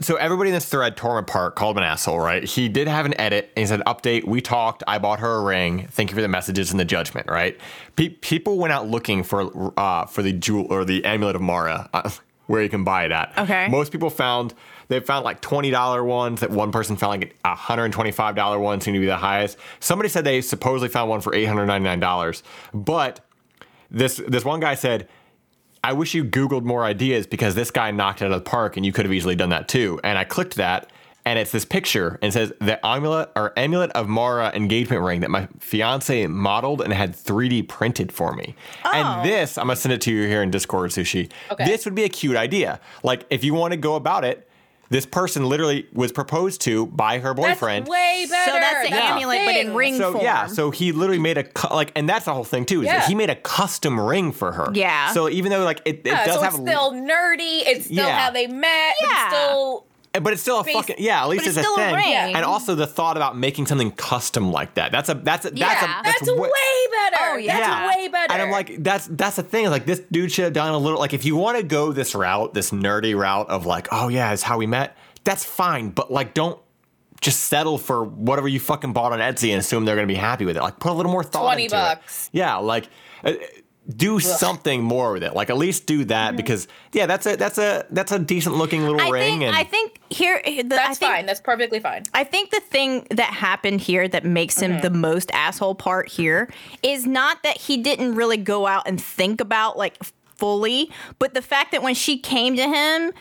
[0.00, 2.42] So everybody in this thread tore him apart, called him an asshole, right?
[2.42, 4.82] He did have an edit, and he said, "Update: We talked.
[4.86, 5.86] I bought her a ring.
[5.90, 7.58] Thank you for the messages and the judgment." Right?
[7.94, 11.90] Pe- people went out looking for uh, for the jewel or the amulet of Mara,
[11.92, 12.10] uh,
[12.46, 13.36] where you can buy it at.
[13.36, 13.68] Okay.
[13.68, 14.54] Most people found
[14.88, 16.40] they found like twenty dollar ones.
[16.40, 19.06] That one person found like a hundred and twenty five dollar one seemed to be
[19.06, 19.58] the highest.
[19.80, 23.20] Somebody said they supposedly found one for eight hundred ninety nine dollars, but
[23.90, 25.08] this this one guy said,
[25.84, 28.76] "I wish you Googled more ideas because this guy knocked it out of the park,
[28.76, 30.90] and you could have easily done that too." And I clicked that,
[31.24, 35.20] and it's this picture, and it says the amulet or amulet of Mara engagement ring
[35.20, 38.54] that my fiance modeled and had 3D printed for me.
[38.84, 38.92] Oh.
[38.92, 41.30] And this, I'm gonna send it to you here in Discord, sushi.
[41.50, 41.64] Okay.
[41.64, 42.80] This would be a cute idea.
[43.02, 44.45] Like if you want to go about it.
[44.88, 47.88] This person literally was proposed to by her That's boyfriend.
[47.88, 48.50] way better.
[48.50, 50.24] So that's the That's amulet, but in ring So form.
[50.24, 52.82] yeah, so he literally made a cu- like, and that's the whole thing too.
[52.82, 53.06] Is that Yeah.
[53.08, 54.70] he made a custom ring for her.
[54.74, 55.12] Yeah.
[55.12, 57.62] So even though like it, it Yeah, does so have, it's a- still nerdy.
[57.66, 58.18] It's still Yeah.
[58.18, 58.94] how they met.
[59.00, 59.26] Yeah.
[59.26, 59.86] It's still
[60.20, 61.22] but it's still a based- fucking yeah.
[61.22, 61.96] At least it's it's, still a a thing.
[61.96, 62.34] ring.
[62.36, 64.92] And also the thought about making something custom like that.
[64.92, 66.00] That's a that's a that's Yeah.
[66.00, 66.50] a that's, wa- way
[66.90, 67.16] better.
[67.20, 67.58] Oh, yeah.
[67.60, 68.32] That's way better.
[68.32, 69.68] And I'm like, that's that's the thing.
[69.70, 70.98] Like this dude should have done a little.
[70.98, 74.32] Like if you want to go this route, this nerdy route of like, oh yeah,
[74.32, 74.96] it's how we met.
[75.24, 75.90] That's fine.
[75.90, 76.58] But like, don't
[77.20, 80.44] just settle for whatever you fucking bought on Etsy and assume they're gonna be happy
[80.44, 80.62] with it.
[80.62, 82.26] Like, put a little more thought 20 into bucks.
[82.32, 82.38] it.
[82.38, 82.88] Yeah, like.
[83.24, 83.32] Uh,
[83.94, 85.34] Do something more with it.
[85.34, 86.36] Like at least do that Mm-hmm.
[86.36, 89.22] because yeah, that's a that's a that's a decent looking little I ring.
[89.38, 91.26] think and I think here the, that's I think, fine.
[91.26, 92.02] That's perfectly fine.
[92.12, 96.48] I think the thing that happened here that makes him the most asshole part here
[96.82, 99.96] is not that he didn't really go out and think about like
[100.36, 103.12] fully, but the fact that when she came to him,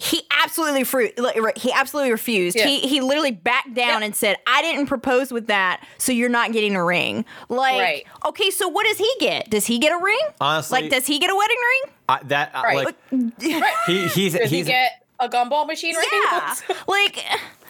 [0.00, 1.10] he absolutely fru-
[1.56, 2.56] he absolutely refused.
[2.56, 2.66] Yeah.
[2.66, 4.06] He he literally backed down Yeah.
[4.06, 8.06] and said, "I didn't propose with that, so you're not getting a ring." Like, Right.
[8.26, 9.50] okay, so what does he get?
[9.50, 10.20] Does he get a ring?
[10.40, 11.92] Honestly- like, does he get a wedding ring?
[12.08, 12.84] I, that Right.
[12.86, 12.96] like
[13.88, 16.54] he he's Does he get a gumball machine right Yeah,
[16.86, 17.24] like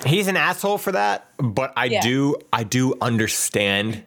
[0.07, 2.03] he's an asshole for that, but I Yeah.
[2.03, 4.05] do I do understand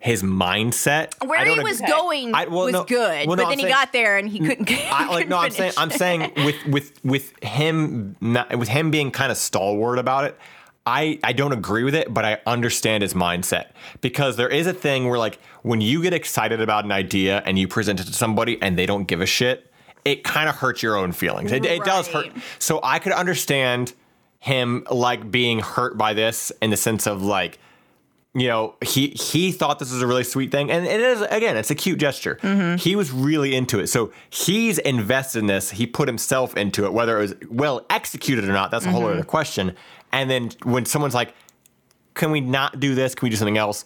[0.00, 1.12] his mindset.
[1.24, 3.58] Where he was ag- going I- well, was no- good, well, no, but I'm then
[3.58, 4.68] he saying- got there and he couldn't.
[4.70, 9.10] I, like no, I'm saying I'm saying with with with him not, with him being
[9.12, 10.36] kind of stalwart about it.
[10.86, 13.66] I, I don't agree with it, but I understand his mindset
[14.00, 17.58] because there is a thing where like when you get excited about an idea and
[17.58, 19.70] you present it to somebody and they don't give a shit,
[20.06, 21.52] it kind of hurts your own feelings.
[21.52, 22.30] It, it does hurt.
[22.58, 23.92] So I could understand
[24.38, 27.58] him like being hurt by this in the sense of like
[28.34, 30.70] you know he he thought this was a really sweet thing.
[30.70, 32.38] And it is again it's a cute gesture.
[32.78, 33.88] He was really into it.
[33.88, 35.70] So he's invested in this.
[35.70, 38.70] He put himself into it whether it was well executed or not.
[38.70, 39.74] That's a whole other question.
[40.12, 41.34] And then when someone's like
[42.14, 43.14] can we not do this?
[43.14, 43.84] Can we do something else?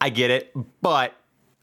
[0.00, 1.14] I get it but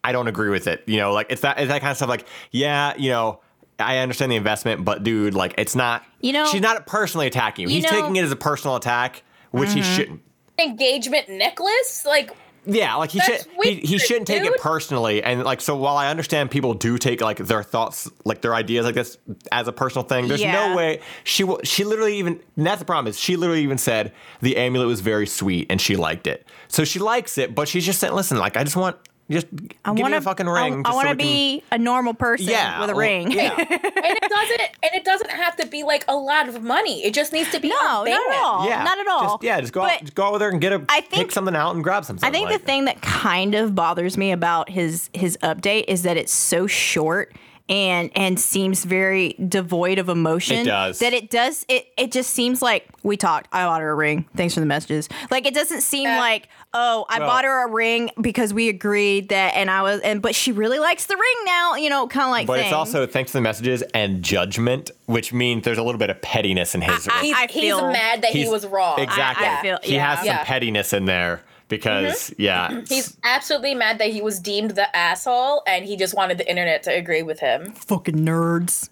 [0.04, 0.84] i don't agree with it.
[0.88, 3.40] You know like it's that it's that kind of stuff like yeah you know
[3.80, 6.04] I understand the investment, but dude, like it's not.
[6.22, 7.70] You know- she's not personally attacking you.
[7.70, 8.02] You He's know- Mm-hmm.
[8.02, 10.22] taking it as a personal attack, which he shouldn't.
[10.60, 12.06] Engagement necklace?
[12.06, 12.32] Like,
[12.66, 15.22] Yeah, like he should he, he shouldn't take it personally.
[15.24, 18.86] And like so while I understand people do take like their thoughts like their ideas
[18.86, 19.18] like this
[19.52, 20.70] as a personal thing, there's Yeah.
[20.70, 23.78] no way she will she literally even and that's the problem is she literally even
[23.78, 26.48] said the amulet was very sweet and she liked it.
[26.68, 28.96] So she likes it, but she's just saying, listen, like I just want
[29.32, 29.48] just
[29.86, 30.74] I give want me a fucking ring.
[30.74, 33.00] I, just so want to we can- be a normal person yeah, with a well,
[33.00, 33.32] ring.
[33.32, 33.54] Yeah.
[33.58, 37.04] and it doesn't and it doesn't have to be like a lot of money.
[37.06, 38.68] It just needs to be No, a not at all.
[38.68, 38.84] yeah.
[38.84, 39.38] Not at all.
[39.38, 41.02] Just, yeah, just go But out, just go out with her and get a I
[41.02, 42.28] pick think- something out and grab something.
[42.28, 46.04] I think like, the thing that kind of bothers me about his his update is
[46.04, 47.34] that it's so short
[47.70, 50.58] and and seems very devoid of emotion.
[50.58, 51.00] It does.
[51.00, 53.48] That it does it it just seems like we talked.
[53.54, 54.26] I bought her a ring.
[54.36, 55.08] Thanks for the messages.
[55.32, 56.20] Like it doesn't seem Yeah.
[56.20, 60.02] like oh I Well- bought her a ring because we agreed that and I was
[60.02, 61.76] and but she really likes the ring now.
[61.76, 62.48] You know, kind of like.
[62.48, 62.66] But thing.
[62.66, 66.22] it's also thanks to the messages and judgment, which means there's a little bit of
[66.22, 67.08] pettiness in his.
[67.08, 69.00] I- He's, I he's feel- mad that he was wrong.
[69.00, 69.48] Exactly.
[69.48, 70.16] I feel- he yeah.
[70.16, 74.96] has some pettiness in there because yeah, He's absolutely mad that he was deemed the
[74.96, 77.72] asshole and he just wanted the internet to agree with him.
[77.74, 78.90] fucking nerds.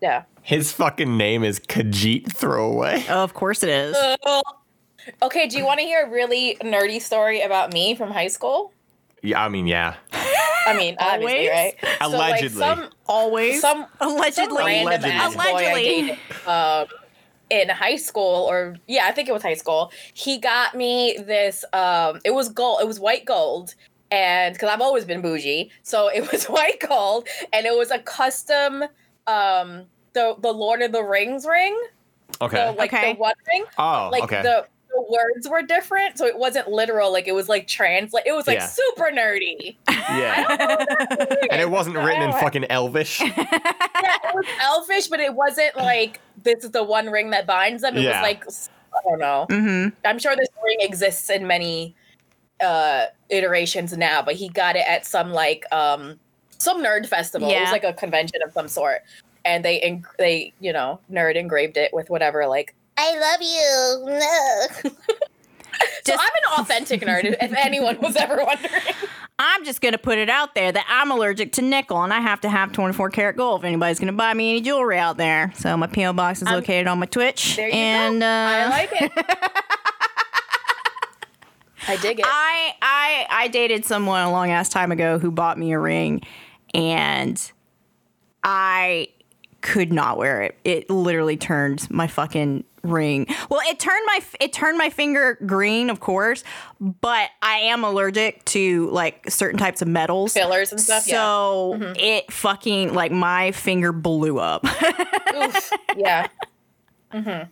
[0.00, 0.22] Yeah.
[0.42, 3.04] his fucking name is Khajiit Throwaway.
[3.08, 3.96] Oh, of course it is.
[5.22, 8.72] Okay, do you want to hear a really nerdy story about me from high school?
[9.22, 9.96] Yeah, I mean, yeah,
[10.66, 11.74] I mean, obviously, Always?
[11.82, 12.00] right?
[12.00, 12.48] Allegedly.
[12.48, 13.60] So like some Always.
[13.60, 14.64] some some allegedly.
[14.64, 15.10] random Allegedly.
[15.12, 16.86] ass boy I dated um,
[17.50, 19.92] in high school, or yeah, I think it was high school.
[20.14, 21.64] He got me this.
[21.72, 22.80] Um, it was gold.
[22.80, 23.74] It was white gold,
[24.10, 27.98] and because I've always been bougie, so it was white gold, and it was a
[27.98, 28.84] custom.
[29.26, 29.82] Um,
[30.12, 31.78] the the Lord of the Rings ring.
[32.40, 32.66] okay.
[32.66, 33.12] The, like Okay.
[33.12, 33.64] the one ring.
[33.78, 34.42] oh, Like okay.
[34.42, 34.66] the.
[34.92, 37.12] The words were different, so it wasn't literal.
[37.12, 38.24] Like it was like translate.
[38.26, 38.66] It was like Yeah.
[38.66, 39.76] super nerdy.
[39.88, 40.84] yeah,
[41.50, 43.20] and it wasn't written in fucking Elvish.
[43.20, 47.82] yeah, it was elfish, but it wasn't like this is the one ring that binds
[47.82, 47.96] them.
[47.96, 48.20] It Yeah.
[48.20, 48.44] was like
[48.92, 49.46] I don't know.
[49.48, 51.94] hmm I'm sure this ring exists in many
[52.60, 56.18] uh iterations now, but he got it at some like um
[56.58, 57.48] some nerd festival.
[57.48, 57.70] It was Yeah.
[57.70, 59.02] like a convention of some sort,
[59.44, 64.18] and they en- they you know nerd engraved it with whatever like I love you.
[64.18, 64.90] No.
[66.04, 67.24] so I'm an authentic nerd.
[67.24, 68.72] if- If anyone was ever wondering.
[69.38, 72.42] I'm just gonna put it out there that I'm allergic to nickel and I have
[72.42, 75.50] to have 24 karat gold if anybody's gonna buy me any jewelry out there.
[75.56, 77.56] So my PO box is I'm- located on my Twitch.
[77.56, 78.26] There you and go.
[78.26, 79.12] I uh, like it.
[81.88, 82.26] I dig it.
[82.28, 86.20] I I I dated someone a long ass time ago who bought me a ring,
[86.74, 87.40] and
[88.44, 89.08] I
[89.62, 90.58] could not wear it.
[90.64, 93.26] It literally turned my fucking ring.
[93.48, 96.44] Well, it turned my it turned my finger green, of course,
[96.80, 100.32] but I am allergic to like certain types of metals.
[100.32, 101.14] Fillers and stuff, yeah.
[101.14, 101.92] So mm-hmm.
[101.96, 104.64] it fucking like my finger blew up.
[105.34, 105.72] Oof.
[105.96, 106.28] Yeah.
[107.12, 107.50] Mm-hmm.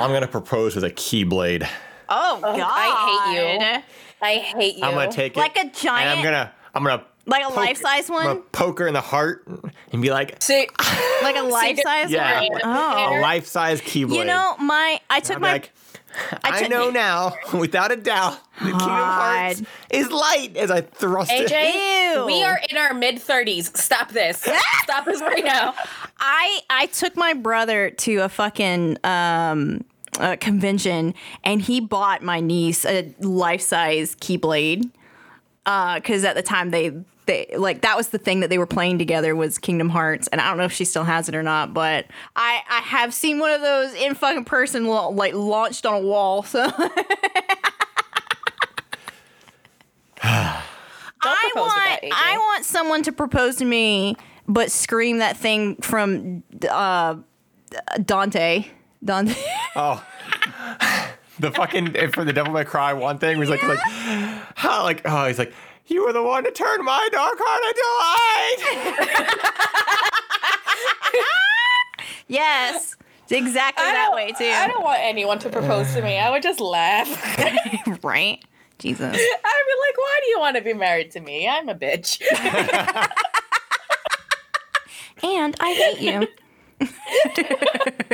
[0.00, 1.68] I'm gonna propose with a keyblade.
[2.08, 2.60] oh, oh god!
[2.62, 3.82] I hate you.
[4.22, 4.84] I hate you.
[4.84, 5.38] I'm gonna take it.
[5.38, 8.42] Like a giant- and I'm gonna I'm gonna Like a poke- life-size one?
[8.52, 9.46] poke her in the heart
[9.92, 10.68] and be like See,
[11.22, 12.40] Like a life size Yeah.
[12.48, 12.60] one.
[12.64, 13.18] Oh.
[13.18, 14.16] a life size keyblade.
[14.16, 15.72] You know, my I took my like,
[16.42, 21.30] I, took- know now, without a doubt, the Kingdom Hearts is light as I thrust
[21.32, 21.48] it.
[21.50, 22.26] AJ, Ew.
[22.26, 23.76] we are in our mid 30s.
[23.76, 24.38] Stop this.
[24.82, 25.74] Stop this right now.
[26.18, 29.84] I I took my brother to a fucking um
[30.18, 31.14] uh, convention
[31.44, 34.90] and he bought my niece a life size keyblade.
[35.66, 36.90] Uh, because at the time they
[37.30, 40.40] they like that was the thing that they were playing together was Kingdom Hearts, and
[40.40, 43.38] I don't know if she still has it or not, but I I have seen
[43.38, 46.42] one of those in fucking person lo- like launched on a wall.
[46.42, 46.64] So
[50.22, 54.16] I want that, I want someone to propose to me
[54.50, 57.16] but scream that thing from uh,
[58.04, 58.66] Dante.
[59.04, 59.34] Dante.
[59.76, 60.04] Oh.
[61.38, 63.78] the fucking for the Devil May Cry one thing was like like
[64.56, 65.54] how like oh he's like
[65.90, 69.36] you were the one to turn my dark heart into light.
[72.28, 72.96] yes.
[73.30, 74.44] Exactly I that don't- way too.
[74.44, 76.18] I don't want anyone to propose to me.
[76.18, 77.08] I would just laugh.
[78.02, 78.42] Right?
[78.78, 79.04] Jesus.
[79.14, 81.46] I'd be like, "Why do you want to be married to me?
[81.46, 82.18] I'm a bitch."
[85.22, 86.26] And I hate you.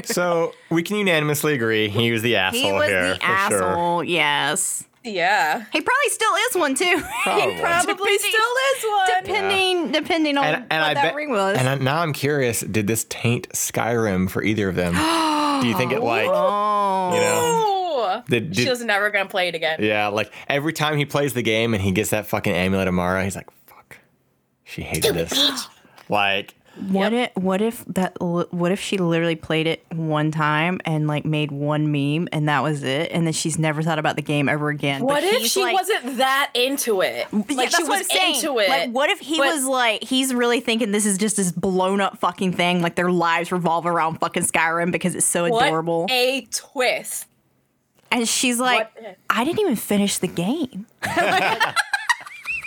[0.04, 3.30] so we can unanimously agree he was the asshole he was here the for sure.
[3.62, 4.02] asshole.
[4.04, 4.84] Yes.
[5.06, 5.64] Yeah.
[5.72, 7.02] He probably still is one too.
[7.22, 7.56] Probably.
[7.60, 9.08] Probably Depending- still is one.
[9.24, 11.56] depending depending on And, and what I that bet, ring was.
[11.58, 14.92] and I, now I'm curious, did this taint Skyrim for either of them?
[15.62, 17.14] Do you think it like oh.
[17.14, 17.62] you know?
[17.72, 18.22] Ooh.
[18.28, 19.78] Did, did, she was never gonna play it again.
[19.82, 22.94] Yeah, like every time he plays the game and he gets that fucking amulet of
[22.94, 23.98] Mara, he's like, "Fuck,
[24.64, 25.68] she hated this."
[26.08, 26.54] Like,
[26.90, 31.24] What if what if that what if she literally played it one time and like
[31.24, 34.46] made one meme and that was it and then she's never thought about the game
[34.48, 35.00] ever again.
[35.02, 37.32] What But if she like- wasn't that into it?
[37.32, 38.68] Like yeah, that's she what was into it.
[38.68, 42.00] Like, what if he but- was like, he's really thinking this is just this blown
[42.02, 42.82] up fucking thing?
[42.82, 46.06] Like their lives revolve around fucking Skyrim because it's so adorable.
[46.10, 47.26] a twist.
[48.10, 48.90] and she's like,
[49.30, 50.86] I didn't even finish the game.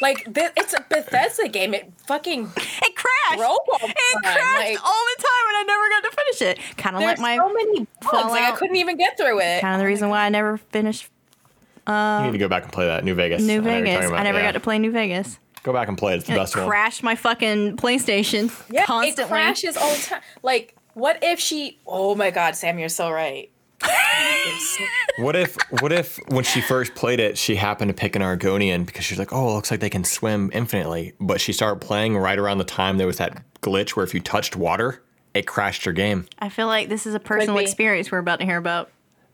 [0.02, 1.74] Like th- it's a Bethesda game.
[1.74, 3.38] It fucking It crashed.
[3.38, 6.42] Broke all the it crashed like- all the time, and I never got to finish
[6.42, 6.78] it.
[6.78, 8.32] Kind of like my so many bugs.
[8.32, 9.62] Like I couldn't even get through it.
[9.62, 11.10] kind of the reason why I never finished
[11.88, 11.94] you
[12.24, 13.42] need to go back and play that New Vegas.
[13.42, 13.94] New I know what you're Vegas.
[13.96, 14.46] talking I about, never yeah.
[14.46, 15.40] got to play New Vegas.
[15.64, 16.18] Go back and play it.
[16.18, 16.68] It's the And best it one.
[16.70, 19.24] crashed my fucking PlayStation Yeah, constantly.
[19.24, 20.22] it crashes all the time.
[20.44, 21.80] Like, what if she?
[21.88, 23.50] Oh my God, Sam, you're so right.
[25.18, 28.86] What if, what if when she first played it, she happened to pick an Argonian
[28.86, 32.18] because she's like, "Oh, it looks like they can swim infinitely," but she started playing
[32.18, 35.04] right around the time there was that glitch where if you touched water,
[35.34, 36.26] it crashed her game.
[36.40, 37.64] I feel like this is a personal be.
[37.64, 38.92] experience we're about to hear about.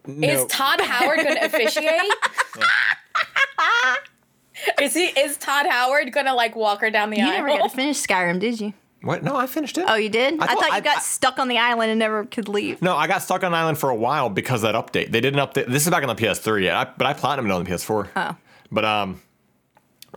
[0.07, 1.85] Is Todd Howard going to officiate?
[4.81, 5.05] is he?
[5.05, 7.31] Is Todd Howard going to like walk her down the You aisle?
[7.31, 8.73] You never got to finish Skyrim, did you?
[9.05, 9.23] What?
[9.23, 9.85] No, I finished it.
[9.87, 10.33] Oh, you did?
[10.41, 12.81] I, thought- thought you I- got I- stuck on the island and never could leave.
[12.81, 15.11] No, I got stuck on the island for a while because of that update.
[15.11, 15.67] They didn't update.
[15.67, 18.09] This is back on the PS3 yet, I, but I platinumed it on the PS4.
[18.15, 18.35] Oh.
[18.71, 19.21] But um,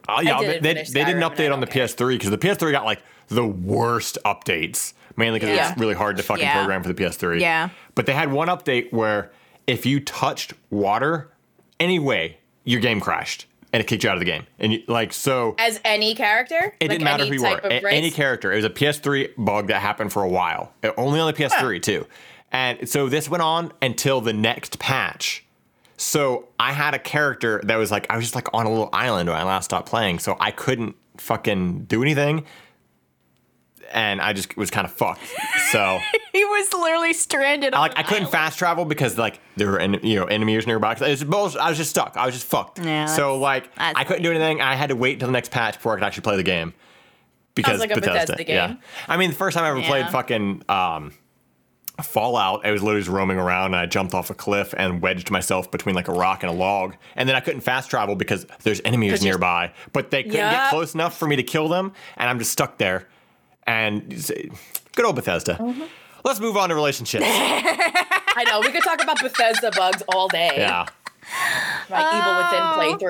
[0.09, 1.87] oh yeah, they, didn't they, they did an Skyrim, and I update on the care.
[1.87, 5.71] PS3 because the PS3 got like the worst updates, mainly because Yeah.
[5.73, 6.55] it's really hard to fucking Yeah.
[6.57, 7.41] program for the PS3.
[7.41, 7.69] Yeah.
[7.95, 9.33] But they had one update where
[9.67, 11.31] if you touched water
[11.79, 14.47] anyway, your game crashed and it kicked you out of the game.
[14.59, 16.75] And you, like so, As any character?
[16.81, 17.61] it didn't matter who you were.
[17.63, 18.53] A- any character.
[18.53, 20.73] It was a PS3 bug that happened for a while.
[20.83, 22.07] Uh, Only on the PS3 too.
[22.51, 25.45] And so this went on until the next patch.
[25.99, 28.89] So I had a character that was like I was just like on a little
[28.93, 32.45] island when I last stopped playing, so I couldn't fucking do anything.
[33.93, 35.21] And I just was kind of fucked.
[35.71, 35.99] So
[36.33, 37.75] He was literally stranded.
[37.75, 40.93] I, like I couldn't fast travel because like there were en- you know enemies nearby.
[40.93, 41.61] It was bullshit.
[41.61, 42.17] I was just stuck.
[42.17, 42.79] I was just fucked.
[42.79, 44.61] Yeah, so like I couldn't do anything.
[44.61, 46.75] I had to wait until the next patch before I could actually play the game.
[47.55, 48.69] Because like a Bethesda Yeah.
[48.69, 48.79] game.
[49.09, 51.13] I mean, the first time I ever played fucking um,
[52.01, 55.33] Fallout, I was literally just roaming around and I jumped off a cliff and wedged
[55.33, 56.95] myself between like a rock and a log.
[57.17, 60.95] And then I couldn't fast travel because there's enemies nearby, but they couldn't get close
[60.95, 63.09] enough for me to kill them, and I'm just stuck there.
[63.69, 64.09] And
[64.95, 65.55] good old Bethesda.
[65.61, 65.83] Mm-hmm.
[66.25, 67.25] Let's move on to relationships.
[67.29, 68.61] I know.
[68.61, 70.53] We could talk about Bethesda bugs all day.
[70.57, 70.87] yeah.
[71.91, 73.09] My Evil Within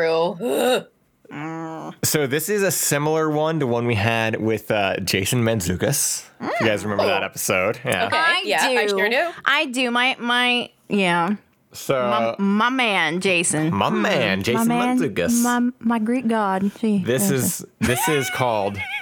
[1.31, 1.99] playthrough.
[2.05, 6.25] So this is a similar one to one we had with uh, Jason Manzukis.
[6.41, 7.79] If you guys remember that episode?
[7.85, 8.07] Yeah.
[8.07, 8.17] Okay.
[8.17, 8.79] I Yeah, do.
[8.79, 9.31] I sure do.
[9.45, 9.91] I do.
[9.91, 11.37] My my yeah.
[11.73, 13.75] So My, my man, Jason.
[13.75, 15.43] my man, Jason my man, Manzukis.
[15.43, 16.73] my my Greek god.
[16.81, 18.79] See, This is this is called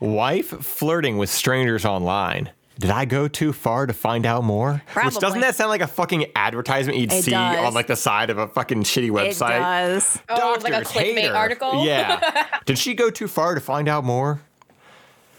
[0.00, 2.50] wife flirting with strangers online.
[2.78, 4.82] Did I go too far to find out more?
[5.02, 7.64] Which doesn't that sound like a fucking advertisement you'd It see does.
[7.64, 9.56] on like the side of a fucking shitty website?
[9.56, 10.18] it does.
[10.28, 11.84] Oh, like a clickbait article?
[11.86, 12.46] Yeah.
[12.66, 14.42] Did she go too far to find out more?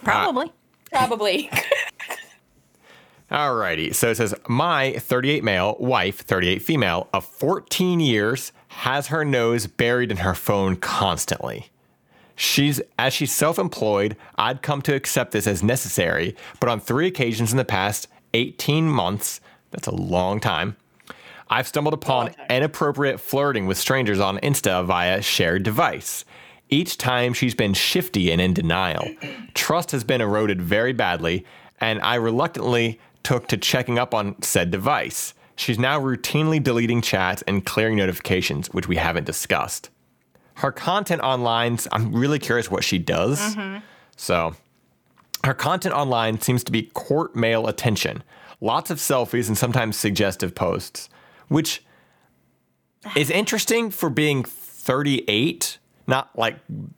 [0.04, 0.48] Probably.
[0.48, 0.50] Uh,
[0.92, 1.52] Probably.
[3.32, 3.94] Alrighty.
[3.94, 9.68] So it says my 38 male wife, 38 female of 14 years has her nose
[9.68, 11.70] buried in her phone constantly.
[12.40, 17.52] She's as she's self-employed, I'd come to accept this as necessary, but on 3 occasions
[17.52, 20.78] in the past 18 months, that's a long time.
[21.50, 26.26] I've stumbled upon inappropriate flirting with strangers on Insta via shared device.
[26.70, 29.10] Each time she's been shifty and in denial.
[29.54, 31.46] Trust has been eroded very badly,
[31.80, 35.34] and I reluctantly took to checking up on said device.
[35.56, 39.90] She's now routinely deleting chats and clearing notifications, which we haven't discussed.
[40.58, 43.56] Her content online, I'm really curious what she does.
[44.16, 44.56] So
[45.44, 48.24] Her content online seems to be court male attention,
[48.60, 51.10] lots of selfies and sometimes suggestive posts,
[51.48, 51.84] which
[53.16, 55.78] is interesting for being 38.
[56.10, 56.56] Not like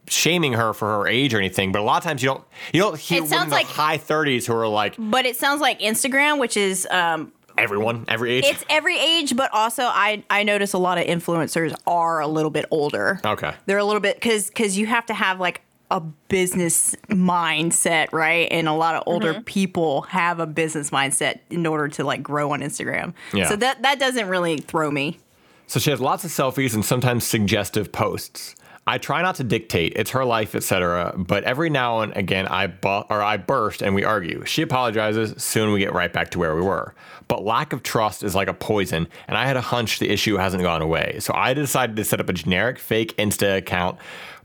[0.07, 2.80] shaming her for her age or anything, but a lot of times you don't you
[2.80, 5.62] don't hear It sounds in like- the high 30s who are like But it sounds
[5.62, 7.32] like Instagram, which is um,
[7.64, 8.45] everyone, every age.
[8.45, 12.51] it's every age, but also I I notice a lot of influencers are a little
[12.51, 13.20] bit older.
[13.24, 13.53] Okay.
[13.66, 18.47] they're a little bit because because you have to have like a business mindset, right?
[18.51, 19.43] And a lot of older mm-hmm.
[19.43, 23.14] people have a business mindset in order to like grow on Instagram.
[23.34, 23.47] Yeah.
[23.49, 25.20] So that that doesn't really throw me.
[25.68, 28.55] So she has lots of selfies and sometimes suggestive posts.
[28.89, 31.13] I try not to dictate; it's her life, etc.
[31.15, 34.43] But every now and again, I bu- or I burst and we argue.
[34.45, 35.41] She apologizes.
[35.41, 36.95] Soon we get right back to where we were.
[37.27, 40.37] But lack of trust is like a poison, and I had a hunch the issue
[40.37, 41.17] hasn't gone away.
[41.19, 43.99] So I decided to set up a generic fake Insta account.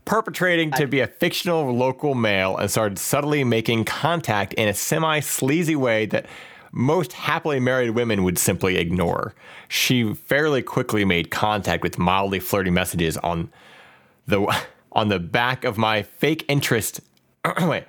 [0.05, 5.21] Perpetrating to be a fictional local male and started subtly making contact in a semi
[5.21, 6.27] sleazy way that
[6.71, 9.33] most happily married women would simply ignore.
[9.67, 13.49] She fairly quickly made contact with mildly flirty messages on
[14.27, 17.01] the on the back of my fake interest.
[17.61, 17.83] wait,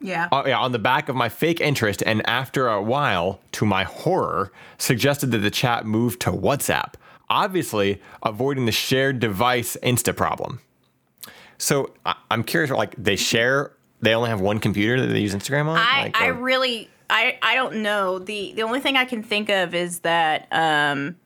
[0.00, 0.28] Yeah.
[0.30, 3.84] uh, yeah, on the back of my fake interest, and after a while, to my
[3.84, 6.94] horror, suggested that the chat move to WhatsApp.
[7.30, 10.60] Obviously, avoiding the shared device Insta problem.
[11.58, 15.34] So I, I'm curious, like they share, they only have one computer that they use
[15.34, 15.78] Instagram on.
[15.78, 18.18] I, Like, I or- really I, I don't know.
[18.18, 21.16] The the only thing I can think of is that um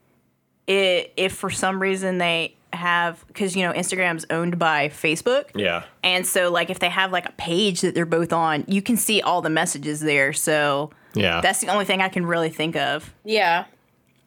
[0.66, 5.44] it, if for some reason they have because you know Instagram's owned by Facebook.
[5.54, 5.84] yeah.
[6.02, 8.96] And so like if they have like a page that they're both on, you can
[8.96, 10.32] see all the messages there.
[10.32, 11.40] So Yeah.
[11.40, 13.12] that's the only thing I can really think of.
[13.24, 13.64] Yeah.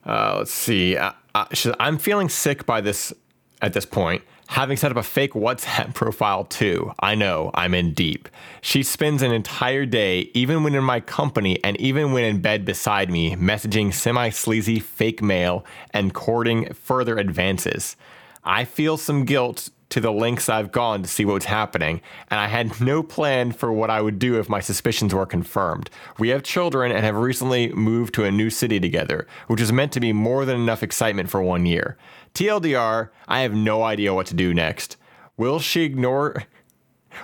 [0.06, 0.98] Uh, let's see.
[0.98, 1.46] Uh, uh,
[1.80, 3.14] I'm feeling sick by this
[3.62, 4.22] at this point.
[4.48, 6.92] Having set up a fake WhatsApp profile too.
[7.00, 8.28] I know I'm in deep.
[8.62, 12.66] She spends an entire day, even when in my company and even when in bed
[12.66, 17.96] beside me, messaging semi sleazy fake male and courting further advances.
[18.44, 22.48] I feel some guilt to the lengths I've gone to see what's happening, and I
[22.48, 25.90] had no plan for what I would do if my suspicions were confirmed.
[26.18, 29.92] We have children and have recently moved to a new city together, which is meant
[29.92, 31.98] to be more than enough excitement for one year.
[32.34, 34.96] TLDR, I have no idea what to do next.
[35.36, 36.46] Will she ignore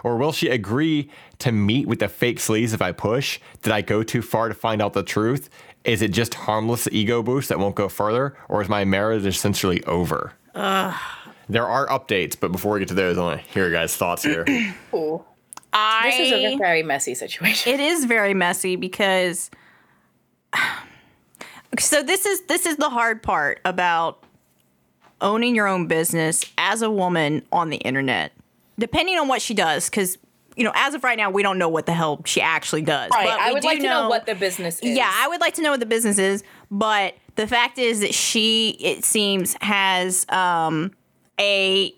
[0.03, 1.09] or will she agree
[1.39, 3.39] to meet with the fake sleaze if I push?
[3.61, 5.49] Did I go too far to find out the truth?
[5.84, 8.38] Is it just harmless ego boost that won't go further?
[8.49, 10.34] Or is my marriage essentially over?
[11.49, 13.95] There are updates, but before we get to those, I want to hear your guys'
[13.95, 14.45] thoughts here.
[14.91, 15.26] Cool.
[15.74, 17.74] I This is a very messy situation.
[17.74, 19.51] it is very messy because
[21.80, 24.24] so this is this is the hard part about
[25.22, 28.32] owning your own business as a woman on the internet
[28.80, 30.18] depending on what she does because
[30.58, 33.10] you know as of right now we don't know what the hell she actually does
[33.14, 33.26] Right.
[33.28, 34.97] But I would like to know what the business is.
[34.97, 38.14] yeah i would like to know what the business is but the fact is that
[38.14, 40.91] she it seems has um
[41.39, 41.93] a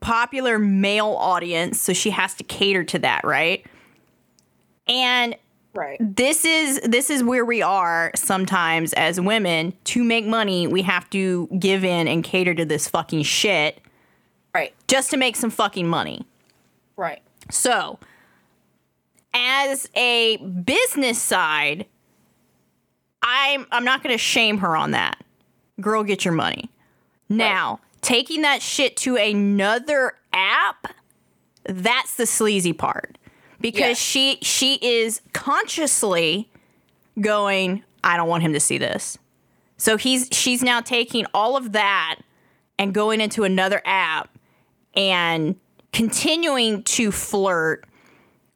[0.00, 3.66] popular male audience so she has to cater to that right
[4.86, 5.34] and
[5.74, 5.98] Right.
[6.00, 11.10] this is this is where we are sometimes as women to make money we have
[11.10, 13.80] to give in and cater to this fucking shit
[14.54, 14.72] Right.
[14.88, 16.24] just to make some fucking money
[16.96, 17.20] Right.
[17.50, 17.98] So
[19.34, 21.86] as a business side
[23.22, 25.22] i'm i'm not going to shame her on that.
[25.80, 26.70] Girl get your money.
[27.28, 30.86] Now taking that shit to another app
[31.64, 33.18] that's the sleazy part.
[33.60, 33.98] Because Yes.
[33.98, 36.50] she she is consciously
[37.20, 39.18] going i don't want him to see this.
[39.76, 42.20] So he's she's now taking all of that
[42.78, 44.30] and going into another app
[44.94, 45.56] and
[45.96, 47.84] continuing to flirt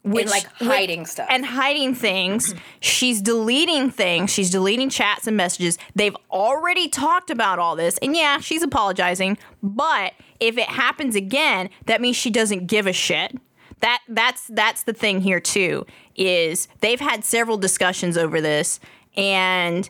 [0.03, 1.27] which like, hiding stuff.
[1.29, 2.53] and hiding things.
[2.53, 2.59] Mm-hmm.
[2.79, 4.31] She's deleting things.
[4.31, 5.77] She's deleting chats and messages.
[5.93, 7.97] They've already talked about all this.
[7.99, 9.37] And yeah she's apologizing.
[9.61, 13.37] But if it happens again that means she doesn't give a shit.
[13.79, 15.85] That that's that's the thing here too
[16.15, 18.79] is they've had several discussions over this.
[19.15, 19.87] And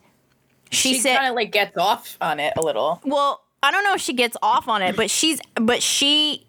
[0.71, 3.01] she, She said kind of like gets off on it a little.
[3.05, 6.47] well, I don't know if she gets off on it, but she's but she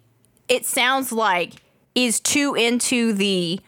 [0.52, 1.54] it sounds like
[1.94, 3.58] is too into the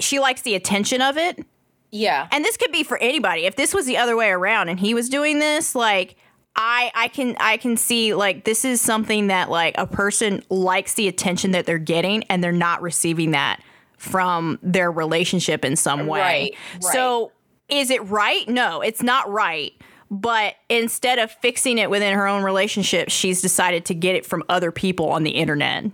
[0.00, 1.44] she likes the attention of it.
[1.90, 2.26] Yeah.
[2.32, 3.44] And this could be for anybody.
[3.44, 6.16] If this was the other way around and he was doing this, like
[6.56, 10.94] I I can I can see like this is something that like a person likes
[10.94, 13.60] the attention that they're getting and they're not receiving that
[13.98, 16.20] from their relationship in some way.
[16.20, 16.92] Right, right.
[16.94, 17.32] So
[17.68, 18.48] is it right?
[18.48, 19.72] No, it's not right.
[20.10, 24.42] But instead of fixing it within her own relationship, she's decided to get it from
[24.48, 25.84] other people on the internet.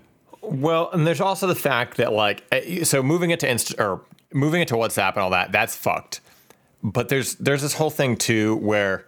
[0.50, 4.02] Well, and there's also the fact that like uh, so moving it to Insta or
[4.32, 6.20] moving it to WhatsApp and all that, that's fucked.
[6.82, 9.06] But there's there's this whole thing too where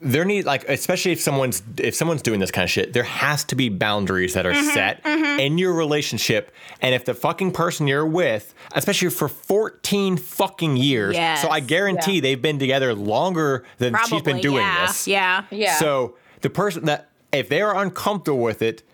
[0.00, 3.42] there need like especially if someone's if someone's doing this kind of shit, there has
[3.44, 5.04] to be boundaries that are Mm-hmm, set
[5.40, 6.52] in your relationship.
[6.80, 12.16] And if the fucking person you're with, especially for 14 fucking years, so I guarantee
[12.16, 12.20] Yeah.
[12.20, 15.08] they've been together longer than she's been doing yeah, this.
[15.08, 15.44] Yeah.
[15.50, 15.74] Yeah.
[15.78, 18.84] So the person that if they are uncomfortable with it,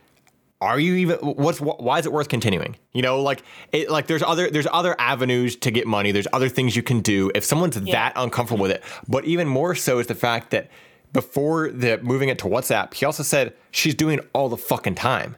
[0.65, 2.77] are you even what's wh- why is it worth continuing?
[2.93, 3.43] You know, like
[3.73, 6.11] it like there's other there's other avenues to get money.
[6.11, 8.83] There's other things you can do if someone's that uncomfortable with it.
[9.09, 10.71] But even more so is the fact that
[11.13, 15.37] before the moving it to WhatsApp, he also said she's doing all the fucking time.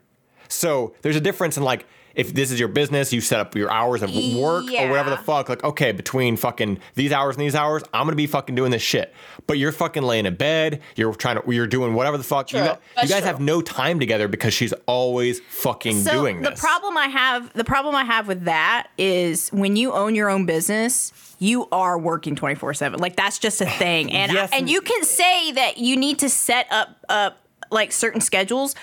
[0.49, 1.87] So there's a difference in like
[2.17, 5.19] if this is your business, you set up your hours of work or whatever the
[5.19, 5.49] fuck.
[5.51, 8.83] Like, okay, between fucking these hours and these hours, I'm gonna be fucking doing this
[8.83, 9.15] shit.
[9.47, 10.81] But you're fucking laying in bed.
[10.97, 11.53] You're trying to.
[11.53, 12.51] You're doing whatever the fuck.
[12.53, 12.69] You, True.
[12.69, 13.27] gu- you guys true.
[13.27, 16.55] have no time together because she's always fucking so doing this.
[16.55, 20.31] the problem I have, the problem I have with that is when you own your
[20.31, 22.99] own business, you are working twenty four seven.
[22.99, 26.19] Like that's just a thing, and Yes, and and- you can say that you need
[26.21, 27.39] to set up up
[27.71, 28.75] like certain schedules,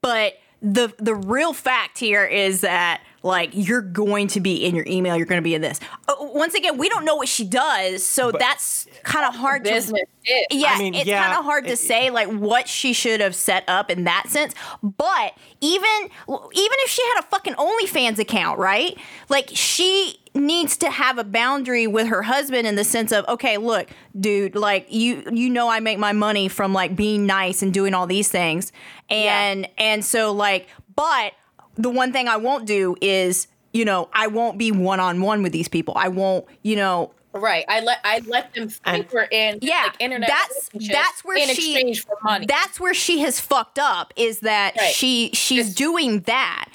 [0.00, 4.86] but the the real fact here is that like you're going to be in your
[4.86, 5.80] email, you're going to be in this.
[6.08, 9.70] Uh, once again, we don't know what she does, so that's kind of hard to
[9.70, 10.02] business
[10.50, 13.20] yeah, I mean, it's yeah, kind of hard to it- say like what she should
[13.20, 14.54] have set up in that sense.
[14.82, 18.98] But even even if she had a fucking OnlyFans account, right?
[19.28, 23.56] Like she needs to have a boundary with her husband in the sense of okay,
[23.56, 27.72] look, dude, like you you know I make my money from like being nice and
[27.72, 28.72] doing all these things,
[29.10, 31.32] and and so like, but
[31.76, 35.42] the one thing I won't do is you know I won't be one on one
[35.42, 35.94] with these people.
[35.96, 37.64] I won't you know Right.
[37.68, 41.36] I let I let them think we're in yeah, like, internet that's relationships that's where
[41.36, 42.46] in she exchange for money.
[42.46, 44.12] That's where she has fucked up.
[44.16, 44.92] Is that Right.
[44.94, 46.68] she she's It's- doing that,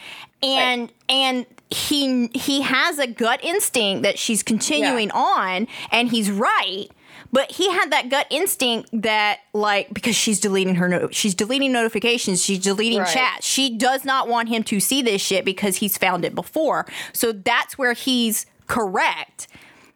[0.43, 6.87] and and he he has a gut instinct that she's continuing on, and he's right.
[7.31, 11.71] But he had that gut instinct that, like, because she's deleting her, no- she's deleting
[11.71, 13.11] notifications, she's deleting Right.
[13.11, 13.47] chats.
[13.47, 16.85] She does not want him to see this shit because he's found it before.
[17.11, 19.47] So that's where he's correct.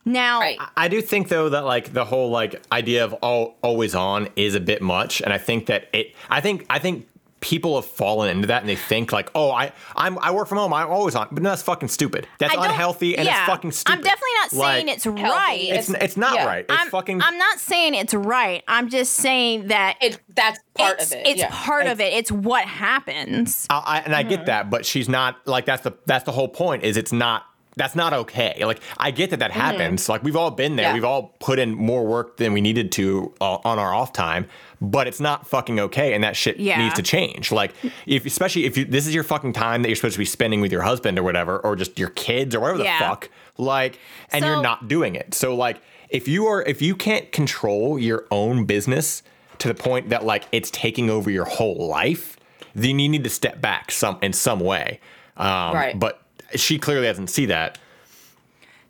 [0.03, 0.57] Now, Right.
[0.75, 4.55] I do think though that like the whole like idea of all always on is
[4.55, 6.15] a bit much, and I think that it.
[6.31, 7.07] I think I think
[7.39, 10.57] people have fallen into that and they think like, oh, I I'm I work from
[10.57, 12.27] home, I'm always on, but no, that's fucking stupid.
[12.39, 13.97] That's unhealthy and yeah, it's fucking stupid.
[13.97, 15.59] I'm definitely not saying Like, it's right.
[15.61, 16.45] It's it's not Yeah.
[16.45, 16.65] right.
[16.67, 17.21] It's I'm, fucking.
[17.21, 18.63] I'm not saying it's right.
[18.67, 21.27] I'm just saying that it, that's part it's, of it.
[21.27, 21.49] It's yeah.
[21.51, 22.13] part of it.
[22.13, 23.65] It's what happens.
[23.69, 24.29] I, I, and I Mm-hmm.
[24.29, 26.83] get that, but she's not like that's the that's the whole point.
[26.83, 27.43] Is it's not
[27.75, 28.65] that's not okay.
[28.65, 30.09] Like I get that that happens.
[30.09, 30.87] Like we've all been there.
[30.87, 30.89] Mm-hmm.
[30.89, 30.93] Yeah.
[30.95, 34.47] We've all put in more work than we needed to uh, on our off time.
[34.79, 36.77] But it's not fucking okay, and that shit Yeah.
[36.77, 37.51] needs to change.
[37.51, 37.73] Like
[38.05, 40.61] if especially if you, this is your fucking time that you're supposed to be spending
[40.61, 42.99] with your husband or whatever, or just your kids or whatever Yeah.
[42.99, 43.29] the fuck.
[43.57, 43.99] Like,
[44.31, 45.33] and you're not doing it.
[45.33, 49.23] So like if you are if you can't control your own business
[49.57, 52.37] to the point that like it's taking over your whole life,
[52.75, 54.99] then you need to step back some in some way.
[55.37, 55.99] Um, Right.
[55.99, 56.21] But
[56.55, 57.79] she clearly doesn't see that.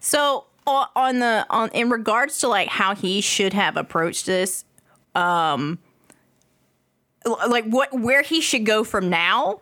[0.01, 4.65] So on the on in regards to like how he should have approached this,
[5.15, 5.79] um,
[7.47, 9.59] like what where he should go from now.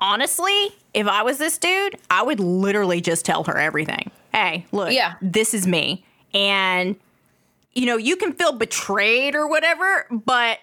[0.00, 4.10] Honestly, if I was this dude, I would literally just tell her everything.
[4.32, 5.14] Hey, look, Yeah.
[5.20, 6.94] this is me, and
[7.72, 10.58] you know you can feel betrayed or whatever, but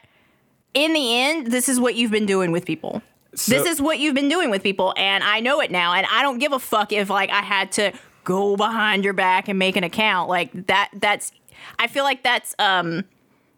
[0.74, 3.02] in the end, this is what you've been doing with people.
[3.48, 6.22] this is what you've been doing with people, and I know it now, and I
[6.22, 7.92] don't give a fuck if like I had to
[8.24, 10.90] go behind your back and make an account like that.
[10.94, 11.34] That's
[11.78, 13.04] I feel like that's um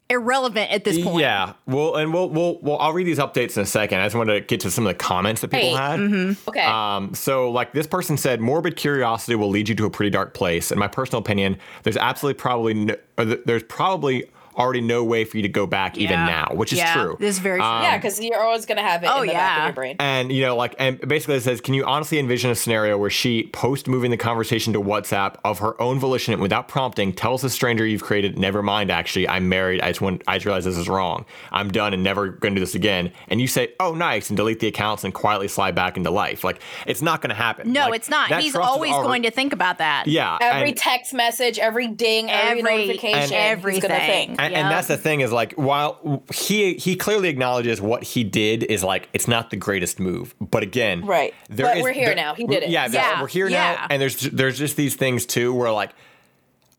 [0.09, 1.21] irrelevant at this point.
[1.21, 1.53] Yeah.
[1.65, 3.99] Well, and we'll we'll well I'll read these updates in a second.
[3.99, 5.75] I just wanted to get to some of the comments that people Hey.
[5.75, 6.37] had.
[6.47, 6.61] okay.
[6.65, 10.33] Um, so like this person said, morbid curiosity will lead you to a pretty dark
[10.33, 10.71] place.
[10.71, 15.23] In my personal opinion, there's absolutely probably no, or th- there's probably already no way
[15.25, 17.15] for you to go back even now, which is true.
[17.19, 17.65] This is very true.
[17.67, 19.63] Um, yeah, because you're always gonna have it Oh, in the back of yeah.
[19.65, 19.95] your brain.
[19.99, 23.09] And you know, like, and basically it says, can you honestly envision a scenario where
[23.09, 27.41] she, post moving the conversation to WhatsApp of her own volition and without prompting, tells
[27.41, 29.81] the stranger you've created, never mind, actually, I'm married.
[29.81, 31.25] I just want, I just realized this is wrong.
[31.51, 33.11] I'm done and never going to do this again.
[33.27, 36.43] And you say, oh, nice, and delete the accounts and quietly slide back into life.
[36.43, 37.71] Like, it's not going to happen.
[37.71, 38.31] No, Like, it's not.
[38.41, 40.07] He's always already- going to think about that.
[40.07, 40.37] Yeah.
[40.41, 44.35] Every and- text message, every ding, every, Every- notification, he's everything.
[44.47, 48.63] And, and that's the thing is like while he he clearly acknowledges what he did
[48.63, 51.33] is like it's not the greatest move, but again, Right.
[51.49, 52.33] there But is- we're here there- now.
[52.35, 52.69] He did it.
[52.69, 53.75] Yeah, Yeah, we're here yeah.
[53.79, 55.91] now, and there's there's just these things too where like.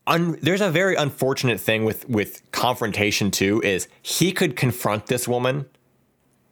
[0.07, 5.27] Un, there's a very unfortunate thing with with confrontation too is he could confront this
[5.27, 5.67] woman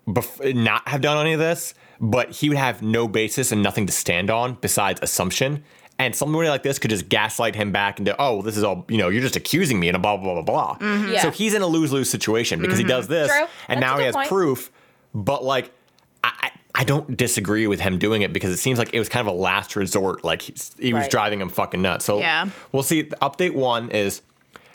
[0.07, 3.87] bef- not have done any of this but he would have no basis and nothing
[3.87, 5.63] to stand on besides assumption
[5.99, 8.97] And somebody like this could just gaslight him back into, oh, this is all, you
[8.97, 11.07] know, you're just accusing me and a blah, blah, blah, blah, blah.
[11.09, 11.21] Yeah.
[11.23, 13.47] So he's in a lose lose situation because he does this True.
[13.67, 14.29] and That's now he has point.
[14.29, 14.71] proof.
[15.15, 15.71] But like,
[16.23, 19.09] I, I I don't disagree with him doing it because it seems like it was
[19.09, 20.23] kind of a last resort.
[20.23, 21.09] Like he's, he was Right.
[21.11, 22.05] driving him fucking nuts.
[22.05, 22.49] So Yeah.
[22.71, 23.05] we'll see.
[23.05, 24.21] Update one is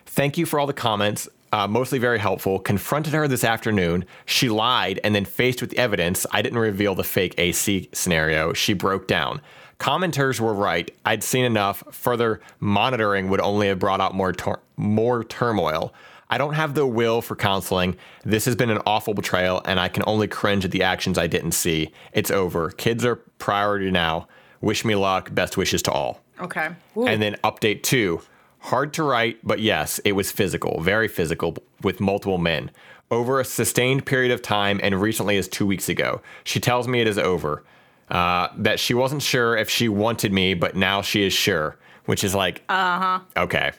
[0.06, 1.28] thank you for all the comments.
[1.52, 2.58] Uh, mostly very helpful.
[2.58, 4.04] Confronted her this afternoon.
[4.26, 8.52] She lied, and then faced with the evidence, I didn't reveal the fake AC scenario.
[8.54, 9.40] She broke down.
[9.82, 10.88] Commenters were right.
[11.04, 11.82] I'd seen enough.
[11.90, 15.92] Further monitoring would only have brought out more tor- more turmoil.
[16.30, 17.96] I don't have the will for counseling.
[18.24, 21.26] This has been an awful betrayal, and I can only cringe at the actions I
[21.26, 21.90] didn't see.
[22.12, 22.70] It's over.
[22.70, 24.28] Kids are priority now.
[24.60, 25.34] Wish me luck.
[25.34, 26.20] Best wishes to all.
[26.40, 26.68] Okay.
[27.08, 28.22] And then update two.
[28.60, 32.70] Hard to write, but yes, it was physical, very physical, with multiple men.
[33.10, 36.22] Over a sustained period of time, and recently as two weeks ago.
[36.44, 37.64] She tells me it is over.
[38.08, 42.24] Uh, that she wasn't sure if she wanted me, but now she is sure, which
[42.24, 43.20] is like, uh huh.
[43.36, 43.72] Okay.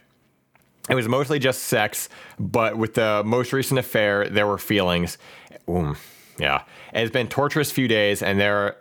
[0.89, 2.09] It was mostly just sex,
[2.39, 5.17] but with the most recent affair, there were feelings.
[5.69, 5.95] Ooh,
[6.37, 6.63] yeah.
[6.93, 8.77] It has been torturous few days, and there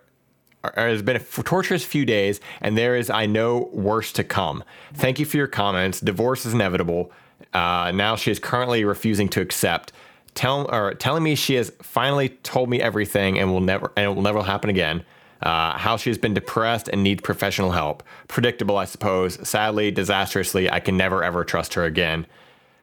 [0.64, 4.24] it has been a f- torturous few days, and there is, I know, worse to
[4.24, 4.64] come.
[4.94, 6.00] Thank you for your comments.
[6.00, 7.12] Divorce is inevitable.
[7.52, 9.92] Uh, now she is currently refusing to accept.
[10.34, 14.14] Tell or telling me she has finally told me everything and will never and it
[14.14, 15.04] will never happen again.
[15.42, 18.02] Uh, how she has been depressed and needs professional help.
[18.28, 19.38] Predictable, I suppose.
[19.48, 22.26] Sadly, disastrously, I can never ever trust her again.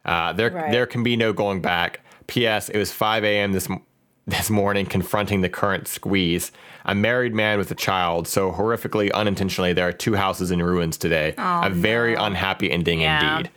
[0.06, 0.72] Uh, there, Right.
[0.72, 2.02] there can be no going back.
[2.28, 2.70] P.S.
[2.70, 3.54] It was 5 a.m.
[3.54, 3.68] this
[4.28, 6.52] this morning, confronting the current squeeze.
[6.86, 10.98] A married man with a child, so horrifically, unintentionally, there are two houses in ruins
[10.98, 11.34] today.
[11.38, 13.38] a very unhappy ending Yeah.
[13.38, 13.52] indeed.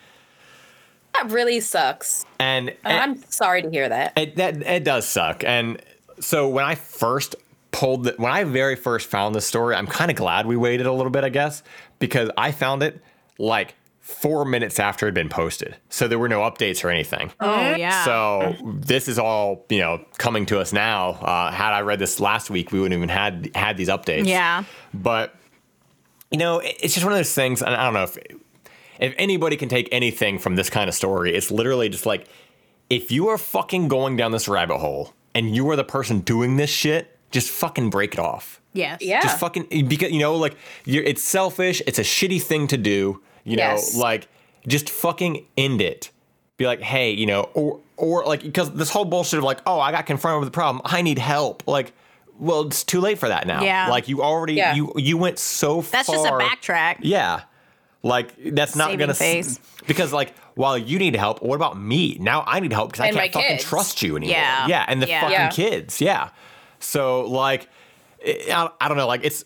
[1.15, 2.25] That really sucks.
[2.39, 4.13] And, And and I'm sorry to hear that.
[4.17, 5.45] it, that it does suck.
[5.45, 5.81] And
[6.21, 7.37] so when I first
[7.73, 10.87] pulled the, when I very first found this story, I'm kind of glad we waited
[10.87, 11.63] a little bit, I guess,
[11.99, 13.03] because I found it
[13.39, 17.33] like four minutes after it had been posted, so there were no updates or anything.
[17.41, 18.05] Oh yeah.
[18.05, 21.11] So this is all you know coming to us now.
[21.11, 24.27] Uh, had I read this last week, we wouldn't even had had these updates.
[24.27, 24.65] Yeah.
[24.93, 25.35] But
[26.31, 28.19] you know, it's just one of those things, and I don't know if
[28.99, 32.27] if anybody can take anything from this kind of story, it's literally just like
[32.91, 36.57] if you are fucking going down this rabbit hole and you are the person doing
[36.57, 38.61] this shit, just fucking break it off.
[38.73, 38.99] yes.
[39.01, 39.21] Yeah.
[39.23, 41.83] Just fucking because you know, like you're, it's selfish.
[41.87, 43.21] It's a shitty thing to do.
[43.45, 43.97] You know, Yes.
[43.97, 44.29] like
[44.69, 46.11] just fucking end it.
[46.59, 49.81] Be like, hey, you know, or or like because this whole bullshit of like, oh,
[49.81, 50.81] I got confronted with a problem.
[50.85, 51.67] I need help.
[51.67, 51.93] Like,
[52.39, 53.63] well, it's too late for that now.
[53.63, 53.89] Yeah.
[53.89, 54.75] Like you already Yeah.
[54.75, 56.17] you you went so That's far.
[56.17, 56.99] That's just a backtrack.
[57.01, 57.43] Yeah.
[58.05, 59.61] Like that's not Saving gonna s- face.
[59.87, 62.17] because like while you need help, what about me?
[62.21, 63.65] Now I need help because I can't fucking kids.
[63.65, 64.37] trust you anymore.
[64.37, 64.67] Yeah.
[64.67, 65.21] yeah, and the Yeah.
[65.21, 65.49] fucking Yeah.
[65.51, 66.01] kids.
[66.01, 66.29] Yeah.
[66.83, 67.69] So like,
[68.19, 69.07] it, I, I don't know.
[69.07, 69.45] Like it's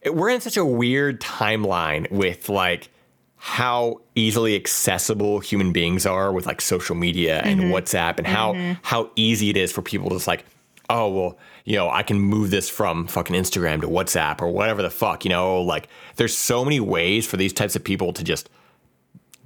[0.00, 2.88] it, we're in such a weird timeline with like
[3.36, 7.72] how easily accessible human beings are with like social media and Mm-hmm.
[7.72, 10.44] WhatsApp and how how easy it is for people to just like,
[10.88, 14.82] oh well, you know, I can move this from fucking Instagram to WhatsApp or whatever
[14.82, 18.22] the fuck, you know, like there's so many ways for these types of people to
[18.22, 18.48] just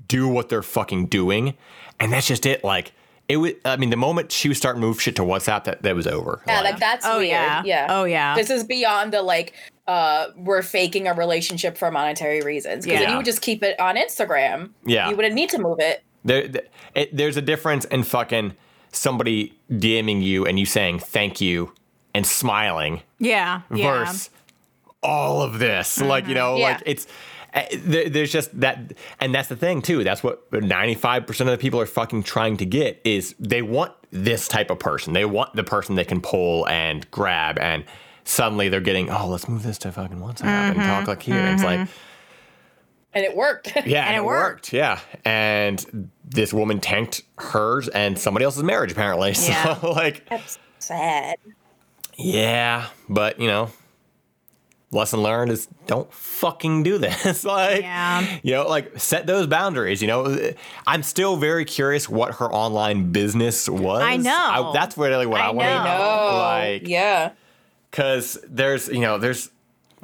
[0.08, 1.56] do what they're fucking doing.
[1.98, 2.62] And that's just it.
[2.62, 2.92] Like
[3.28, 5.82] it was I mean, the moment she was starting to move shit to WhatsApp, that,
[5.82, 6.40] that was over.
[6.46, 7.30] Yeah, like that's Oh, weird.
[7.30, 7.62] yeah.
[7.64, 7.86] Yeah.
[7.90, 8.34] Oh, yeah.
[8.34, 9.52] This is beyond the like
[9.86, 12.84] uh we're faking a relationship for monetary reasons.
[12.84, 13.06] Because Yeah.
[13.06, 15.08] if you would just keep it on Instagram, Yeah.
[15.10, 16.02] you wouldn't need to move it.
[16.24, 18.54] There, th- it, there's a difference in fucking
[18.92, 21.72] somebody DMing you and you saying thank you
[22.14, 23.60] and smiling Yeah.
[23.72, 24.12] Yeah.
[25.02, 26.00] all of this.
[26.00, 26.64] Like, you know, Yeah.
[26.68, 27.12] like it's, there,
[27.56, 28.92] Eh, there's just that.
[29.18, 30.04] And that's the thing, too.
[30.04, 34.46] That's what 95% of the people are fucking trying to get is they want this
[34.46, 35.14] type of person.
[35.14, 37.58] They want the person they can pull and grab.
[37.58, 37.84] And
[38.24, 40.86] suddenly they're getting, oh, let's move this to fucking WhatsApp and mm-hmm.
[40.86, 41.36] talk like here.
[41.36, 41.92] And it's like, mm-hmm.
[43.14, 43.74] And it worked.
[43.86, 44.74] yeah, and, it it worked.
[44.74, 49.30] Yeah, and this woman tanked hers and somebody else's marriage apparently.
[49.38, 49.80] Yeah.
[49.80, 51.38] So like, That's sad.
[52.18, 53.70] yeah, but you know,
[54.92, 57.44] lesson learned is don't fucking do this.
[57.44, 58.38] like, Yeah.
[58.42, 60.00] you know, like set those boundaries.
[60.00, 60.52] You know,
[60.86, 64.02] I'm still very curious what her online business was.
[64.02, 64.70] I know.
[64.72, 65.84] that's really what I, I want to know.
[65.84, 66.28] know.
[66.30, 67.32] Oh, Like, yeah.
[67.90, 69.50] because there's you know there's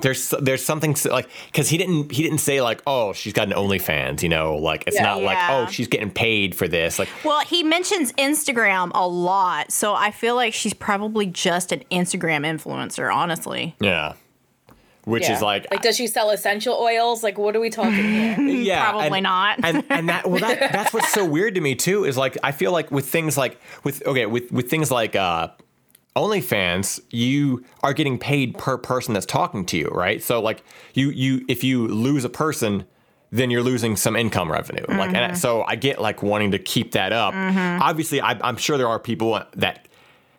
[0.01, 3.55] there's there's something like because he didn't he didn't say like oh she's got an
[3.55, 5.03] OnlyFans you know like it's Yeah.
[5.03, 9.70] not like oh she's getting paid for this like Well, he mentions Instagram a lot,
[9.70, 13.76] so I feel like she's probably just an Instagram influencer, honestly.
[13.80, 14.14] yeah
[15.05, 15.34] which yeah.
[15.34, 17.22] is like like does she sell essential oils?
[17.22, 18.40] Like what are we talking here?
[18.40, 19.59] yeah probably and, not.
[19.62, 22.53] and and that well that that's what's so weird to me too is like I
[22.53, 25.48] feel like with things like with okay with with things like uh
[26.14, 30.22] OnlyFans, you are getting paid per person that's talking to you, right?
[30.22, 30.62] So like
[30.94, 32.84] you you if you lose a person,
[33.30, 34.84] then you're losing some income revenue.
[34.88, 37.34] Like and so I get like wanting to keep that up.
[37.34, 39.88] Obviously, I, I'm sure there are people that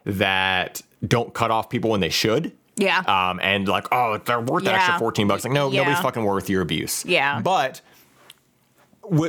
[0.05, 2.53] that don't cut off people when they should.
[2.75, 2.99] Yeah.
[2.99, 4.71] Um, and like, oh, they're worth Yeah.
[4.75, 5.43] extra 14 bucks.
[5.43, 5.81] Like, no, Yeah.
[5.81, 7.05] nobody's fucking worth your abuse.
[7.05, 7.39] Yeah.
[7.41, 7.81] But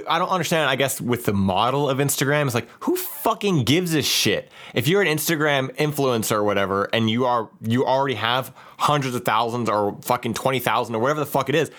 [0.09, 3.93] I don't understand, I guess, with the model of Instagram, it's like, who fucking gives
[3.95, 4.51] a shit?
[4.73, 9.25] If you're an Instagram influencer or whatever, and you are, you already have hundreds of
[9.25, 11.73] thousands or fucking 20,000 or whatever the fuck it is,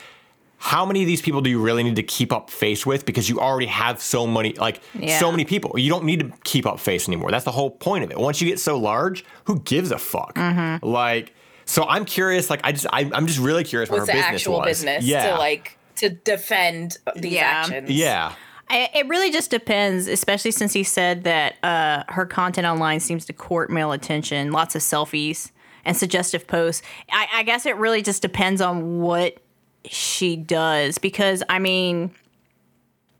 [0.57, 3.05] how many of these people do you really need to keep up face with?
[3.05, 5.17] Because you already have so many, like, Yeah.
[5.19, 5.77] so many people.
[5.79, 7.31] You don't need to keep up face anymore.
[7.31, 8.17] That's the whole point of it.
[8.17, 10.35] Once you get so large, who gives a fuck?
[10.35, 10.85] Mm-hmm.
[10.85, 11.33] Like,
[11.65, 12.49] so I'm curious.
[12.49, 14.67] Like, I just, I, I'm just really curious what her the business actual was.
[14.67, 17.41] business yeah, to like to defend these Yeah.
[17.43, 17.89] actions?
[17.89, 18.33] yeah,
[18.69, 23.25] I, it really just depends, especially since he said that uh, her content online seems
[23.25, 25.51] to court male attention, lots of selfies
[25.85, 26.81] and suggestive posts.
[27.11, 29.37] I, I guess it really just depends on what
[29.85, 32.11] she does because, I mean,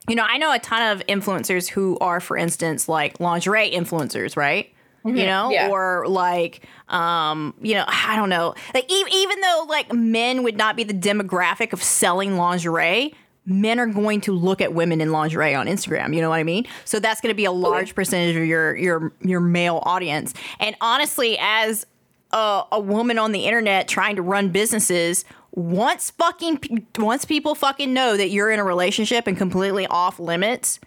[0.10, 4.36] you know, I know a ton of influencers who are, for instance, like lingerie influencers,
[4.36, 4.74] right?
[5.06, 5.70] You know, Yeah.
[5.70, 8.56] or like, um, you know, I don't know.
[8.74, 13.14] Like, e- even though like men would not be the demographic of selling lingerie,
[13.46, 16.16] men are going to look at women in lingerie on Instagram.
[16.16, 16.66] You know what I mean?
[16.86, 20.34] So that's going to be a large percentage of your your your male audience.
[20.60, 21.86] And honestly, as
[22.32, 27.94] a, a woman on the internet trying to run businesses, once fucking once people fucking
[27.94, 30.80] know that you're in a relationship and completely off limits,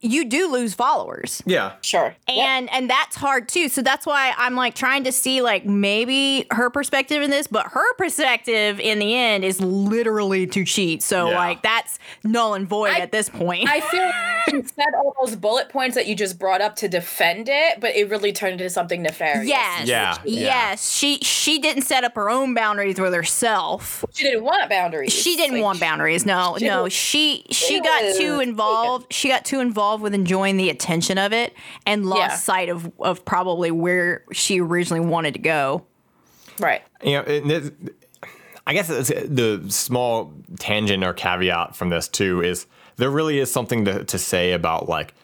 [0.00, 1.72] you do lose followers yeah.
[1.80, 2.14] Sure.
[2.28, 2.36] Yep.
[2.36, 6.46] and and that's hard too so that's why i'm like trying to see like maybe
[6.50, 11.30] her perspective in this but her perspective in the end is literally to cheat so
[11.30, 11.36] Yeah.
[11.38, 14.14] like that's null and void I- at this point I feel like
[14.52, 17.96] you said all those bullet points that you just brought up to defend it, but
[17.96, 19.48] it really turned into something nefarious.
[19.48, 20.40] yes Yeah, yeah.
[20.40, 25.12] yes she she didn't set up her own boundaries with herself She didn't want boundaries.
[25.12, 28.48] she didn't Like, want boundaries no she no she she she got was too taken.
[28.50, 31.54] involved she got too involved with enjoying the attention of it
[31.86, 32.36] and lost Yeah.
[32.36, 35.86] sight of of probably where she originally wanted to go
[36.58, 36.82] Right.
[37.02, 37.70] you know, and this,
[38.66, 42.66] I guess it's the small tangent or caveat from this too is
[42.96, 45.14] there really is something to, to say about like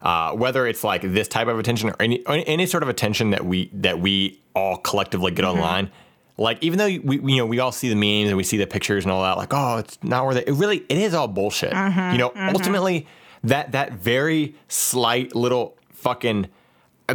[0.00, 3.44] uh, whether it's like this type of attention or any any sort of attention that
[3.44, 5.58] we that we all collectively get mm-hmm.
[5.58, 5.90] online.
[6.36, 8.58] Like even though we, we you know we all see the memes and we see
[8.58, 10.48] the pictures and all that, like oh it's not worth it.
[10.48, 11.72] It really it is all bullshit.
[11.72, 12.12] Mm-hmm.
[12.12, 12.54] You know, mm-hmm.
[12.54, 13.06] ultimately
[13.44, 16.48] that that very slight little fucking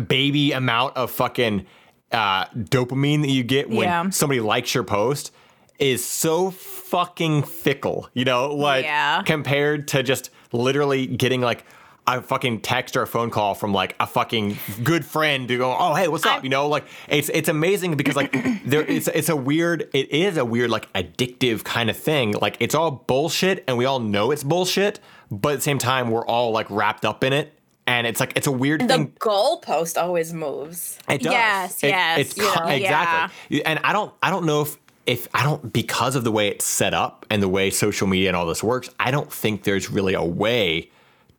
[0.08, 1.66] baby amount of fucking
[2.12, 4.10] uh, dopamine that you get when Yeah.
[4.10, 5.32] somebody likes your post
[5.80, 9.24] is so fucking fickle, you know, like Yeah.
[9.24, 11.66] compared to just literally getting like
[12.06, 15.76] a fucking text or a phone call from like a fucking good friend to go,
[15.78, 16.40] oh hey, what's up?
[16.42, 18.32] I- you know, like it's it's amazing because like
[18.66, 22.34] there it's it's a weird it is a weird like addictive kind of thing.
[22.34, 25.00] Like it's all bullshit and we all know it's bullshit,
[25.42, 27.54] but at the same time we're all like wrapped up in it.
[27.86, 28.88] And it's like it's a weird thing.
[28.88, 29.12] The thing.
[29.20, 30.98] goalpost always moves.
[31.10, 31.34] It does.
[31.34, 33.66] Yes, It- yes, It's you co- know, exactly.
[33.66, 36.64] And I don't I don't know if if I don't because of the way it's
[36.64, 39.90] set up and the way social media and all this works, I don't think there's
[39.92, 40.92] really a way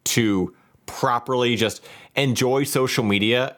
[0.05, 1.83] to properly just
[2.15, 3.57] enjoy social media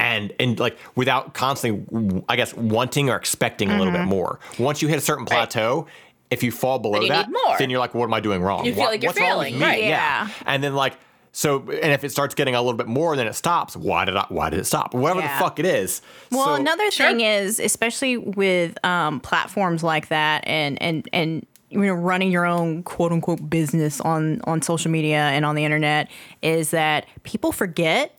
[0.00, 4.02] and and like without constantly I guess wanting or expecting a little Mm-hmm.
[4.02, 4.40] bit more.
[4.58, 5.86] Once you hit a certain plateau,
[6.34, 7.56] if you fall below you that, more.
[7.58, 8.64] then you're like, what am I doing wrong?
[8.66, 9.64] You feel What- like you're what's wrong with failing, me?
[9.64, 9.84] right.
[9.84, 10.28] Yeah.
[10.44, 10.94] And then like
[11.32, 13.76] so and if it starts getting a little bit more then it stops.
[13.76, 14.92] Why did I why did it stop?
[14.94, 15.36] Whatever Yeah.
[15.38, 16.02] the fuck it is.
[16.30, 17.06] Well, So- another Sure.
[17.08, 22.46] thing is, especially with um, platforms like that, and and and you know, running your
[22.46, 26.08] own quote unquote business on on social media and on the internet,
[26.42, 28.16] is that people forget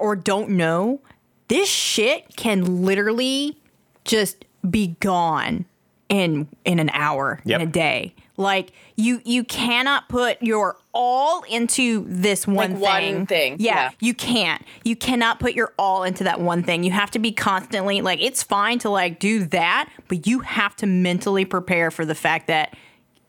[0.00, 1.00] or don't know
[1.48, 3.58] this shit can literally
[4.04, 5.64] just be gone
[6.08, 7.60] in in an hour Yep.
[7.60, 8.14] in a day.
[8.36, 13.26] Like you you cannot put your all into this one Like one thing.
[13.26, 13.90] thing, Yeah, yeah.
[14.00, 14.62] you can't.
[14.84, 16.82] You cannot put your all into that one thing.
[16.84, 20.74] You have to be constantly like it's fine to like do that, but you have
[20.76, 22.76] to mentally prepare for the fact that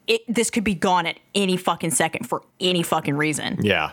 [0.08, 3.60] it this could be gone at any fucking second for any fucking reason.
[3.62, 3.92] Yeah.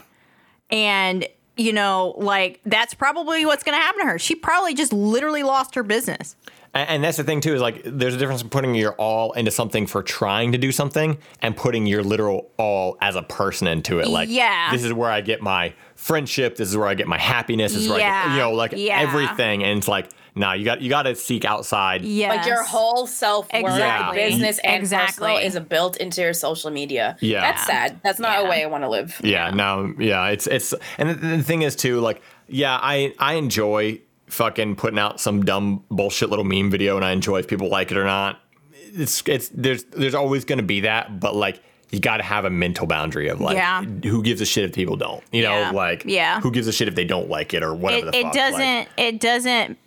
[0.71, 1.27] And
[1.57, 4.19] you know, like that's probably what's going to happen to her.
[4.19, 6.35] She probably just literally lost her business.
[6.75, 9.33] And, and that's the thing too is like there's a difference in putting your all
[9.33, 13.67] into something for trying to do something and putting your literal all as a person
[13.67, 14.09] into it.
[14.09, 14.71] Like Yeah.
[14.73, 16.57] this is where I get my friendship.
[16.57, 17.73] This is where I get my happiness.
[17.75, 19.01] This is where I get, you know like Yeah.
[19.01, 19.63] everything.
[19.65, 22.03] And it's like nah, you got you got to seek outside.
[22.03, 22.35] Yes.
[22.39, 24.19] Like your whole self worth, Exactly.
[24.19, 25.29] business, and Exactly.
[25.29, 27.19] personal is built into your social media.
[27.21, 27.43] Yeah.
[27.43, 28.01] That's sad.
[28.03, 28.47] That's not Yeah.
[28.47, 29.21] a way I want to live.
[29.23, 33.35] Yeah, no, yeah, it's it's and the, the thing is too like yeah, I I
[33.35, 34.01] enjoy
[34.33, 37.91] fucking putting out some dumb bullshit little meme video and I enjoy if people like
[37.91, 38.41] it or not.
[38.95, 42.51] It's it's there's there's always gonna be that, but like you got to have a
[42.51, 43.83] mental boundary of like Yeah.
[43.83, 45.71] who gives a shit if people don't, you know, Yeah.
[45.73, 46.41] like Yeah.
[46.41, 48.09] who gives a shit if they don't like it or whatever.
[48.09, 49.79] it, the it doesn't like- it doesn't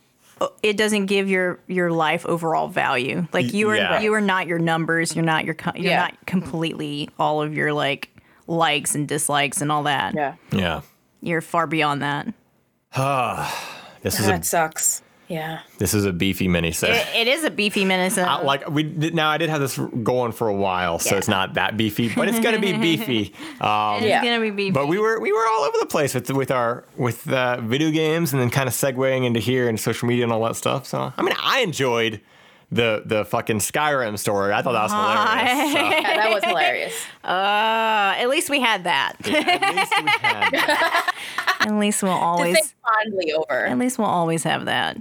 [0.42, 4.00] uh, it doesn't give your your life overall value like you are yeah.
[4.02, 6.02] you are not your numbers you're not your you're Yeah.
[6.02, 8.10] not completely all of your like
[8.46, 10.34] likes and dislikes and all that Yeah.
[10.52, 10.82] yeah.
[11.22, 12.28] you're far beyond that
[14.06, 15.02] This is a That sucks.
[15.28, 15.62] Yeah.
[15.80, 16.92] this is a beefy mini set.
[16.92, 19.76] it, it is a beefy menace I- like we did, now I did have this
[20.04, 23.34] going for a while, so it's not that beefy, but it's gonna be beefy.
[23.60, 24.24] Um, it's Yeah.
[24.24, 26.84] gonna be beefy But we were we were all over the place with with our
[26.96, 30.32] with uh, video games, and then kind of segueing into here and social media and
[30.32, 30.86] all that stuff.
[30.86, 32.22] So I mean, I enjoyed
[32.72, 34.54] the the fucking Skyrim story.
[34.54, 35.74] I thought that was hilarious.
[35.74, 36.94] So, Yeah, that was hilarious.
[37.24, 39.26] uh, at least we had that at
[39.76, 41.16] least we had that.
[41.66, 43.66] at least we'll always think fondly over.
[43.66, 44.98] at least we'll always have that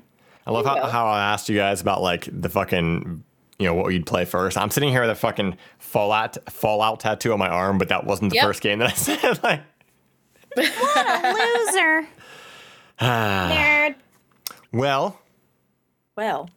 [0.46, 3.22] I love how, how I asked you guys about like the fucking
[3.58, 4.58] you know what you'd play first.
[4.58, 8.30] I'm sitting here with a fucking Fallout Fallout tattoo on my arm, but that wasn't
[8.30, 8.44] the Yep.
[8.44, 9.42] first game that I said.
[9.44, 9.60] like,
[10.56, 11.32] what a
[11.72, 12.08] loser
[13.00, 13.94] Nerd.
[14.72, 15.20] well,
[16.16, 16.50] Well,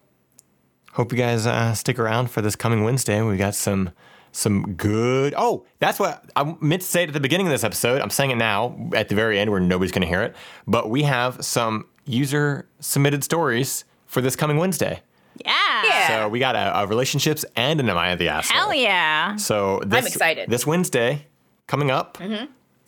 [0.94, 3.22] hope you guys uh, stick around for this coming Wednesday.
[3.22, 3.92] We got some
[4.32, 5.34] some good.
[5.38, 8.02] Oh, that's what I meant to say at the beginning of this episode.
[8.02, 10.36] I'm saying it now at the very end where nobody's going to hear it.
[10.68, 15.02] But we have some user submitted stories for this coming Wednesday.
[15.44, 16.08] yeah, Yeah.
[16.08, 18.58] So we got a, a relationships and an Am I the Asshole.
[18.58, 20.50] hell yeah So this, excited.
[20.50, 21.26] This Wednesday
[21.68, 22.18] coming up,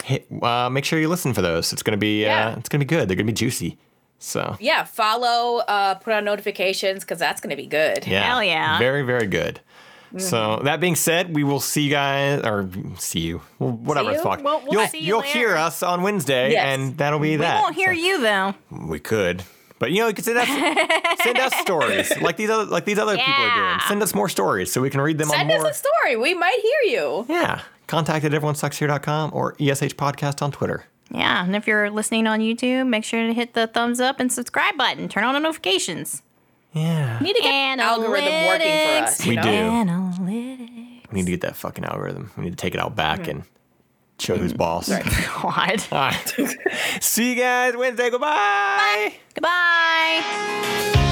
[0.04, 1.74] hit, uh, make sure you listen for those.
[1.74, 2.50] It's gonna be Yeah.
[2.50, 3.10] uh, it's gonna be good.
[3.10, 3.78] They're gonna be juicy.
[4.20, 8.06] So yeah, follow, uh, put on notifications because that's going to be good.
[8.06, 8.78] yeah, Hell yeah.
[8.78, 9.62] very very good.
[10.18, 10.66] So mm-hmm.
[10.66, 14.24] that being said, we will see you guys or see you, well, whatever See you?
[14.24, 14.44] fuck.
[14.44, 16.66] We'll- we'll you'll see you you'll hear us on Wednesday, Yes.
[16.80, 17.58] and that'll be we that.
[17.58, 19.44] We won't hear So- you though We could,
[19.78, 20.48] but you know, you can send us
[21.24, 23.80] send us stories like these other like these other people are doing.
[23.88, 25.68] Send us more stories so we can read them Send on more.
[25.68, 26.16] us a story.
[26.16, 27.26] We might hear you.
[27.30, 30.86] yeah, contact at everyonesuckshere.com or ESH podcast on Twitter.
[31.12, 34.32] Yeah, and if you're listening on YouTube, make sure to hit the thumbs up and
[34.32, 35.08] subscribe button.
[35.10, 36.22] Turn on the notifications.
[36.74, 37.20] Yeah.
[37.20, 39.26] We need to get the algorithm working for us.
[39.26, 39.44] We you know?
[39.44, 39.50] do.
[39.50, 41.12] Analytics.
[41.12, 42.32] We need to get that fucking algorithm.
[42.38, 43.32] We need to take it out back mm-hmm.
[43.32, 43.44] and
[44.20, 44.58] show who's mm-hmm.
[44.58, 44.90] boss.
[44.90, 45.04] God.
[45.44, 47.02] All right.
[47.02, 48.10] See you guys Wednesday.
[48.10, 48.28] Goodbye.
[48.28, 49.14] Bye.
[49.34, 51.06] Goodbye.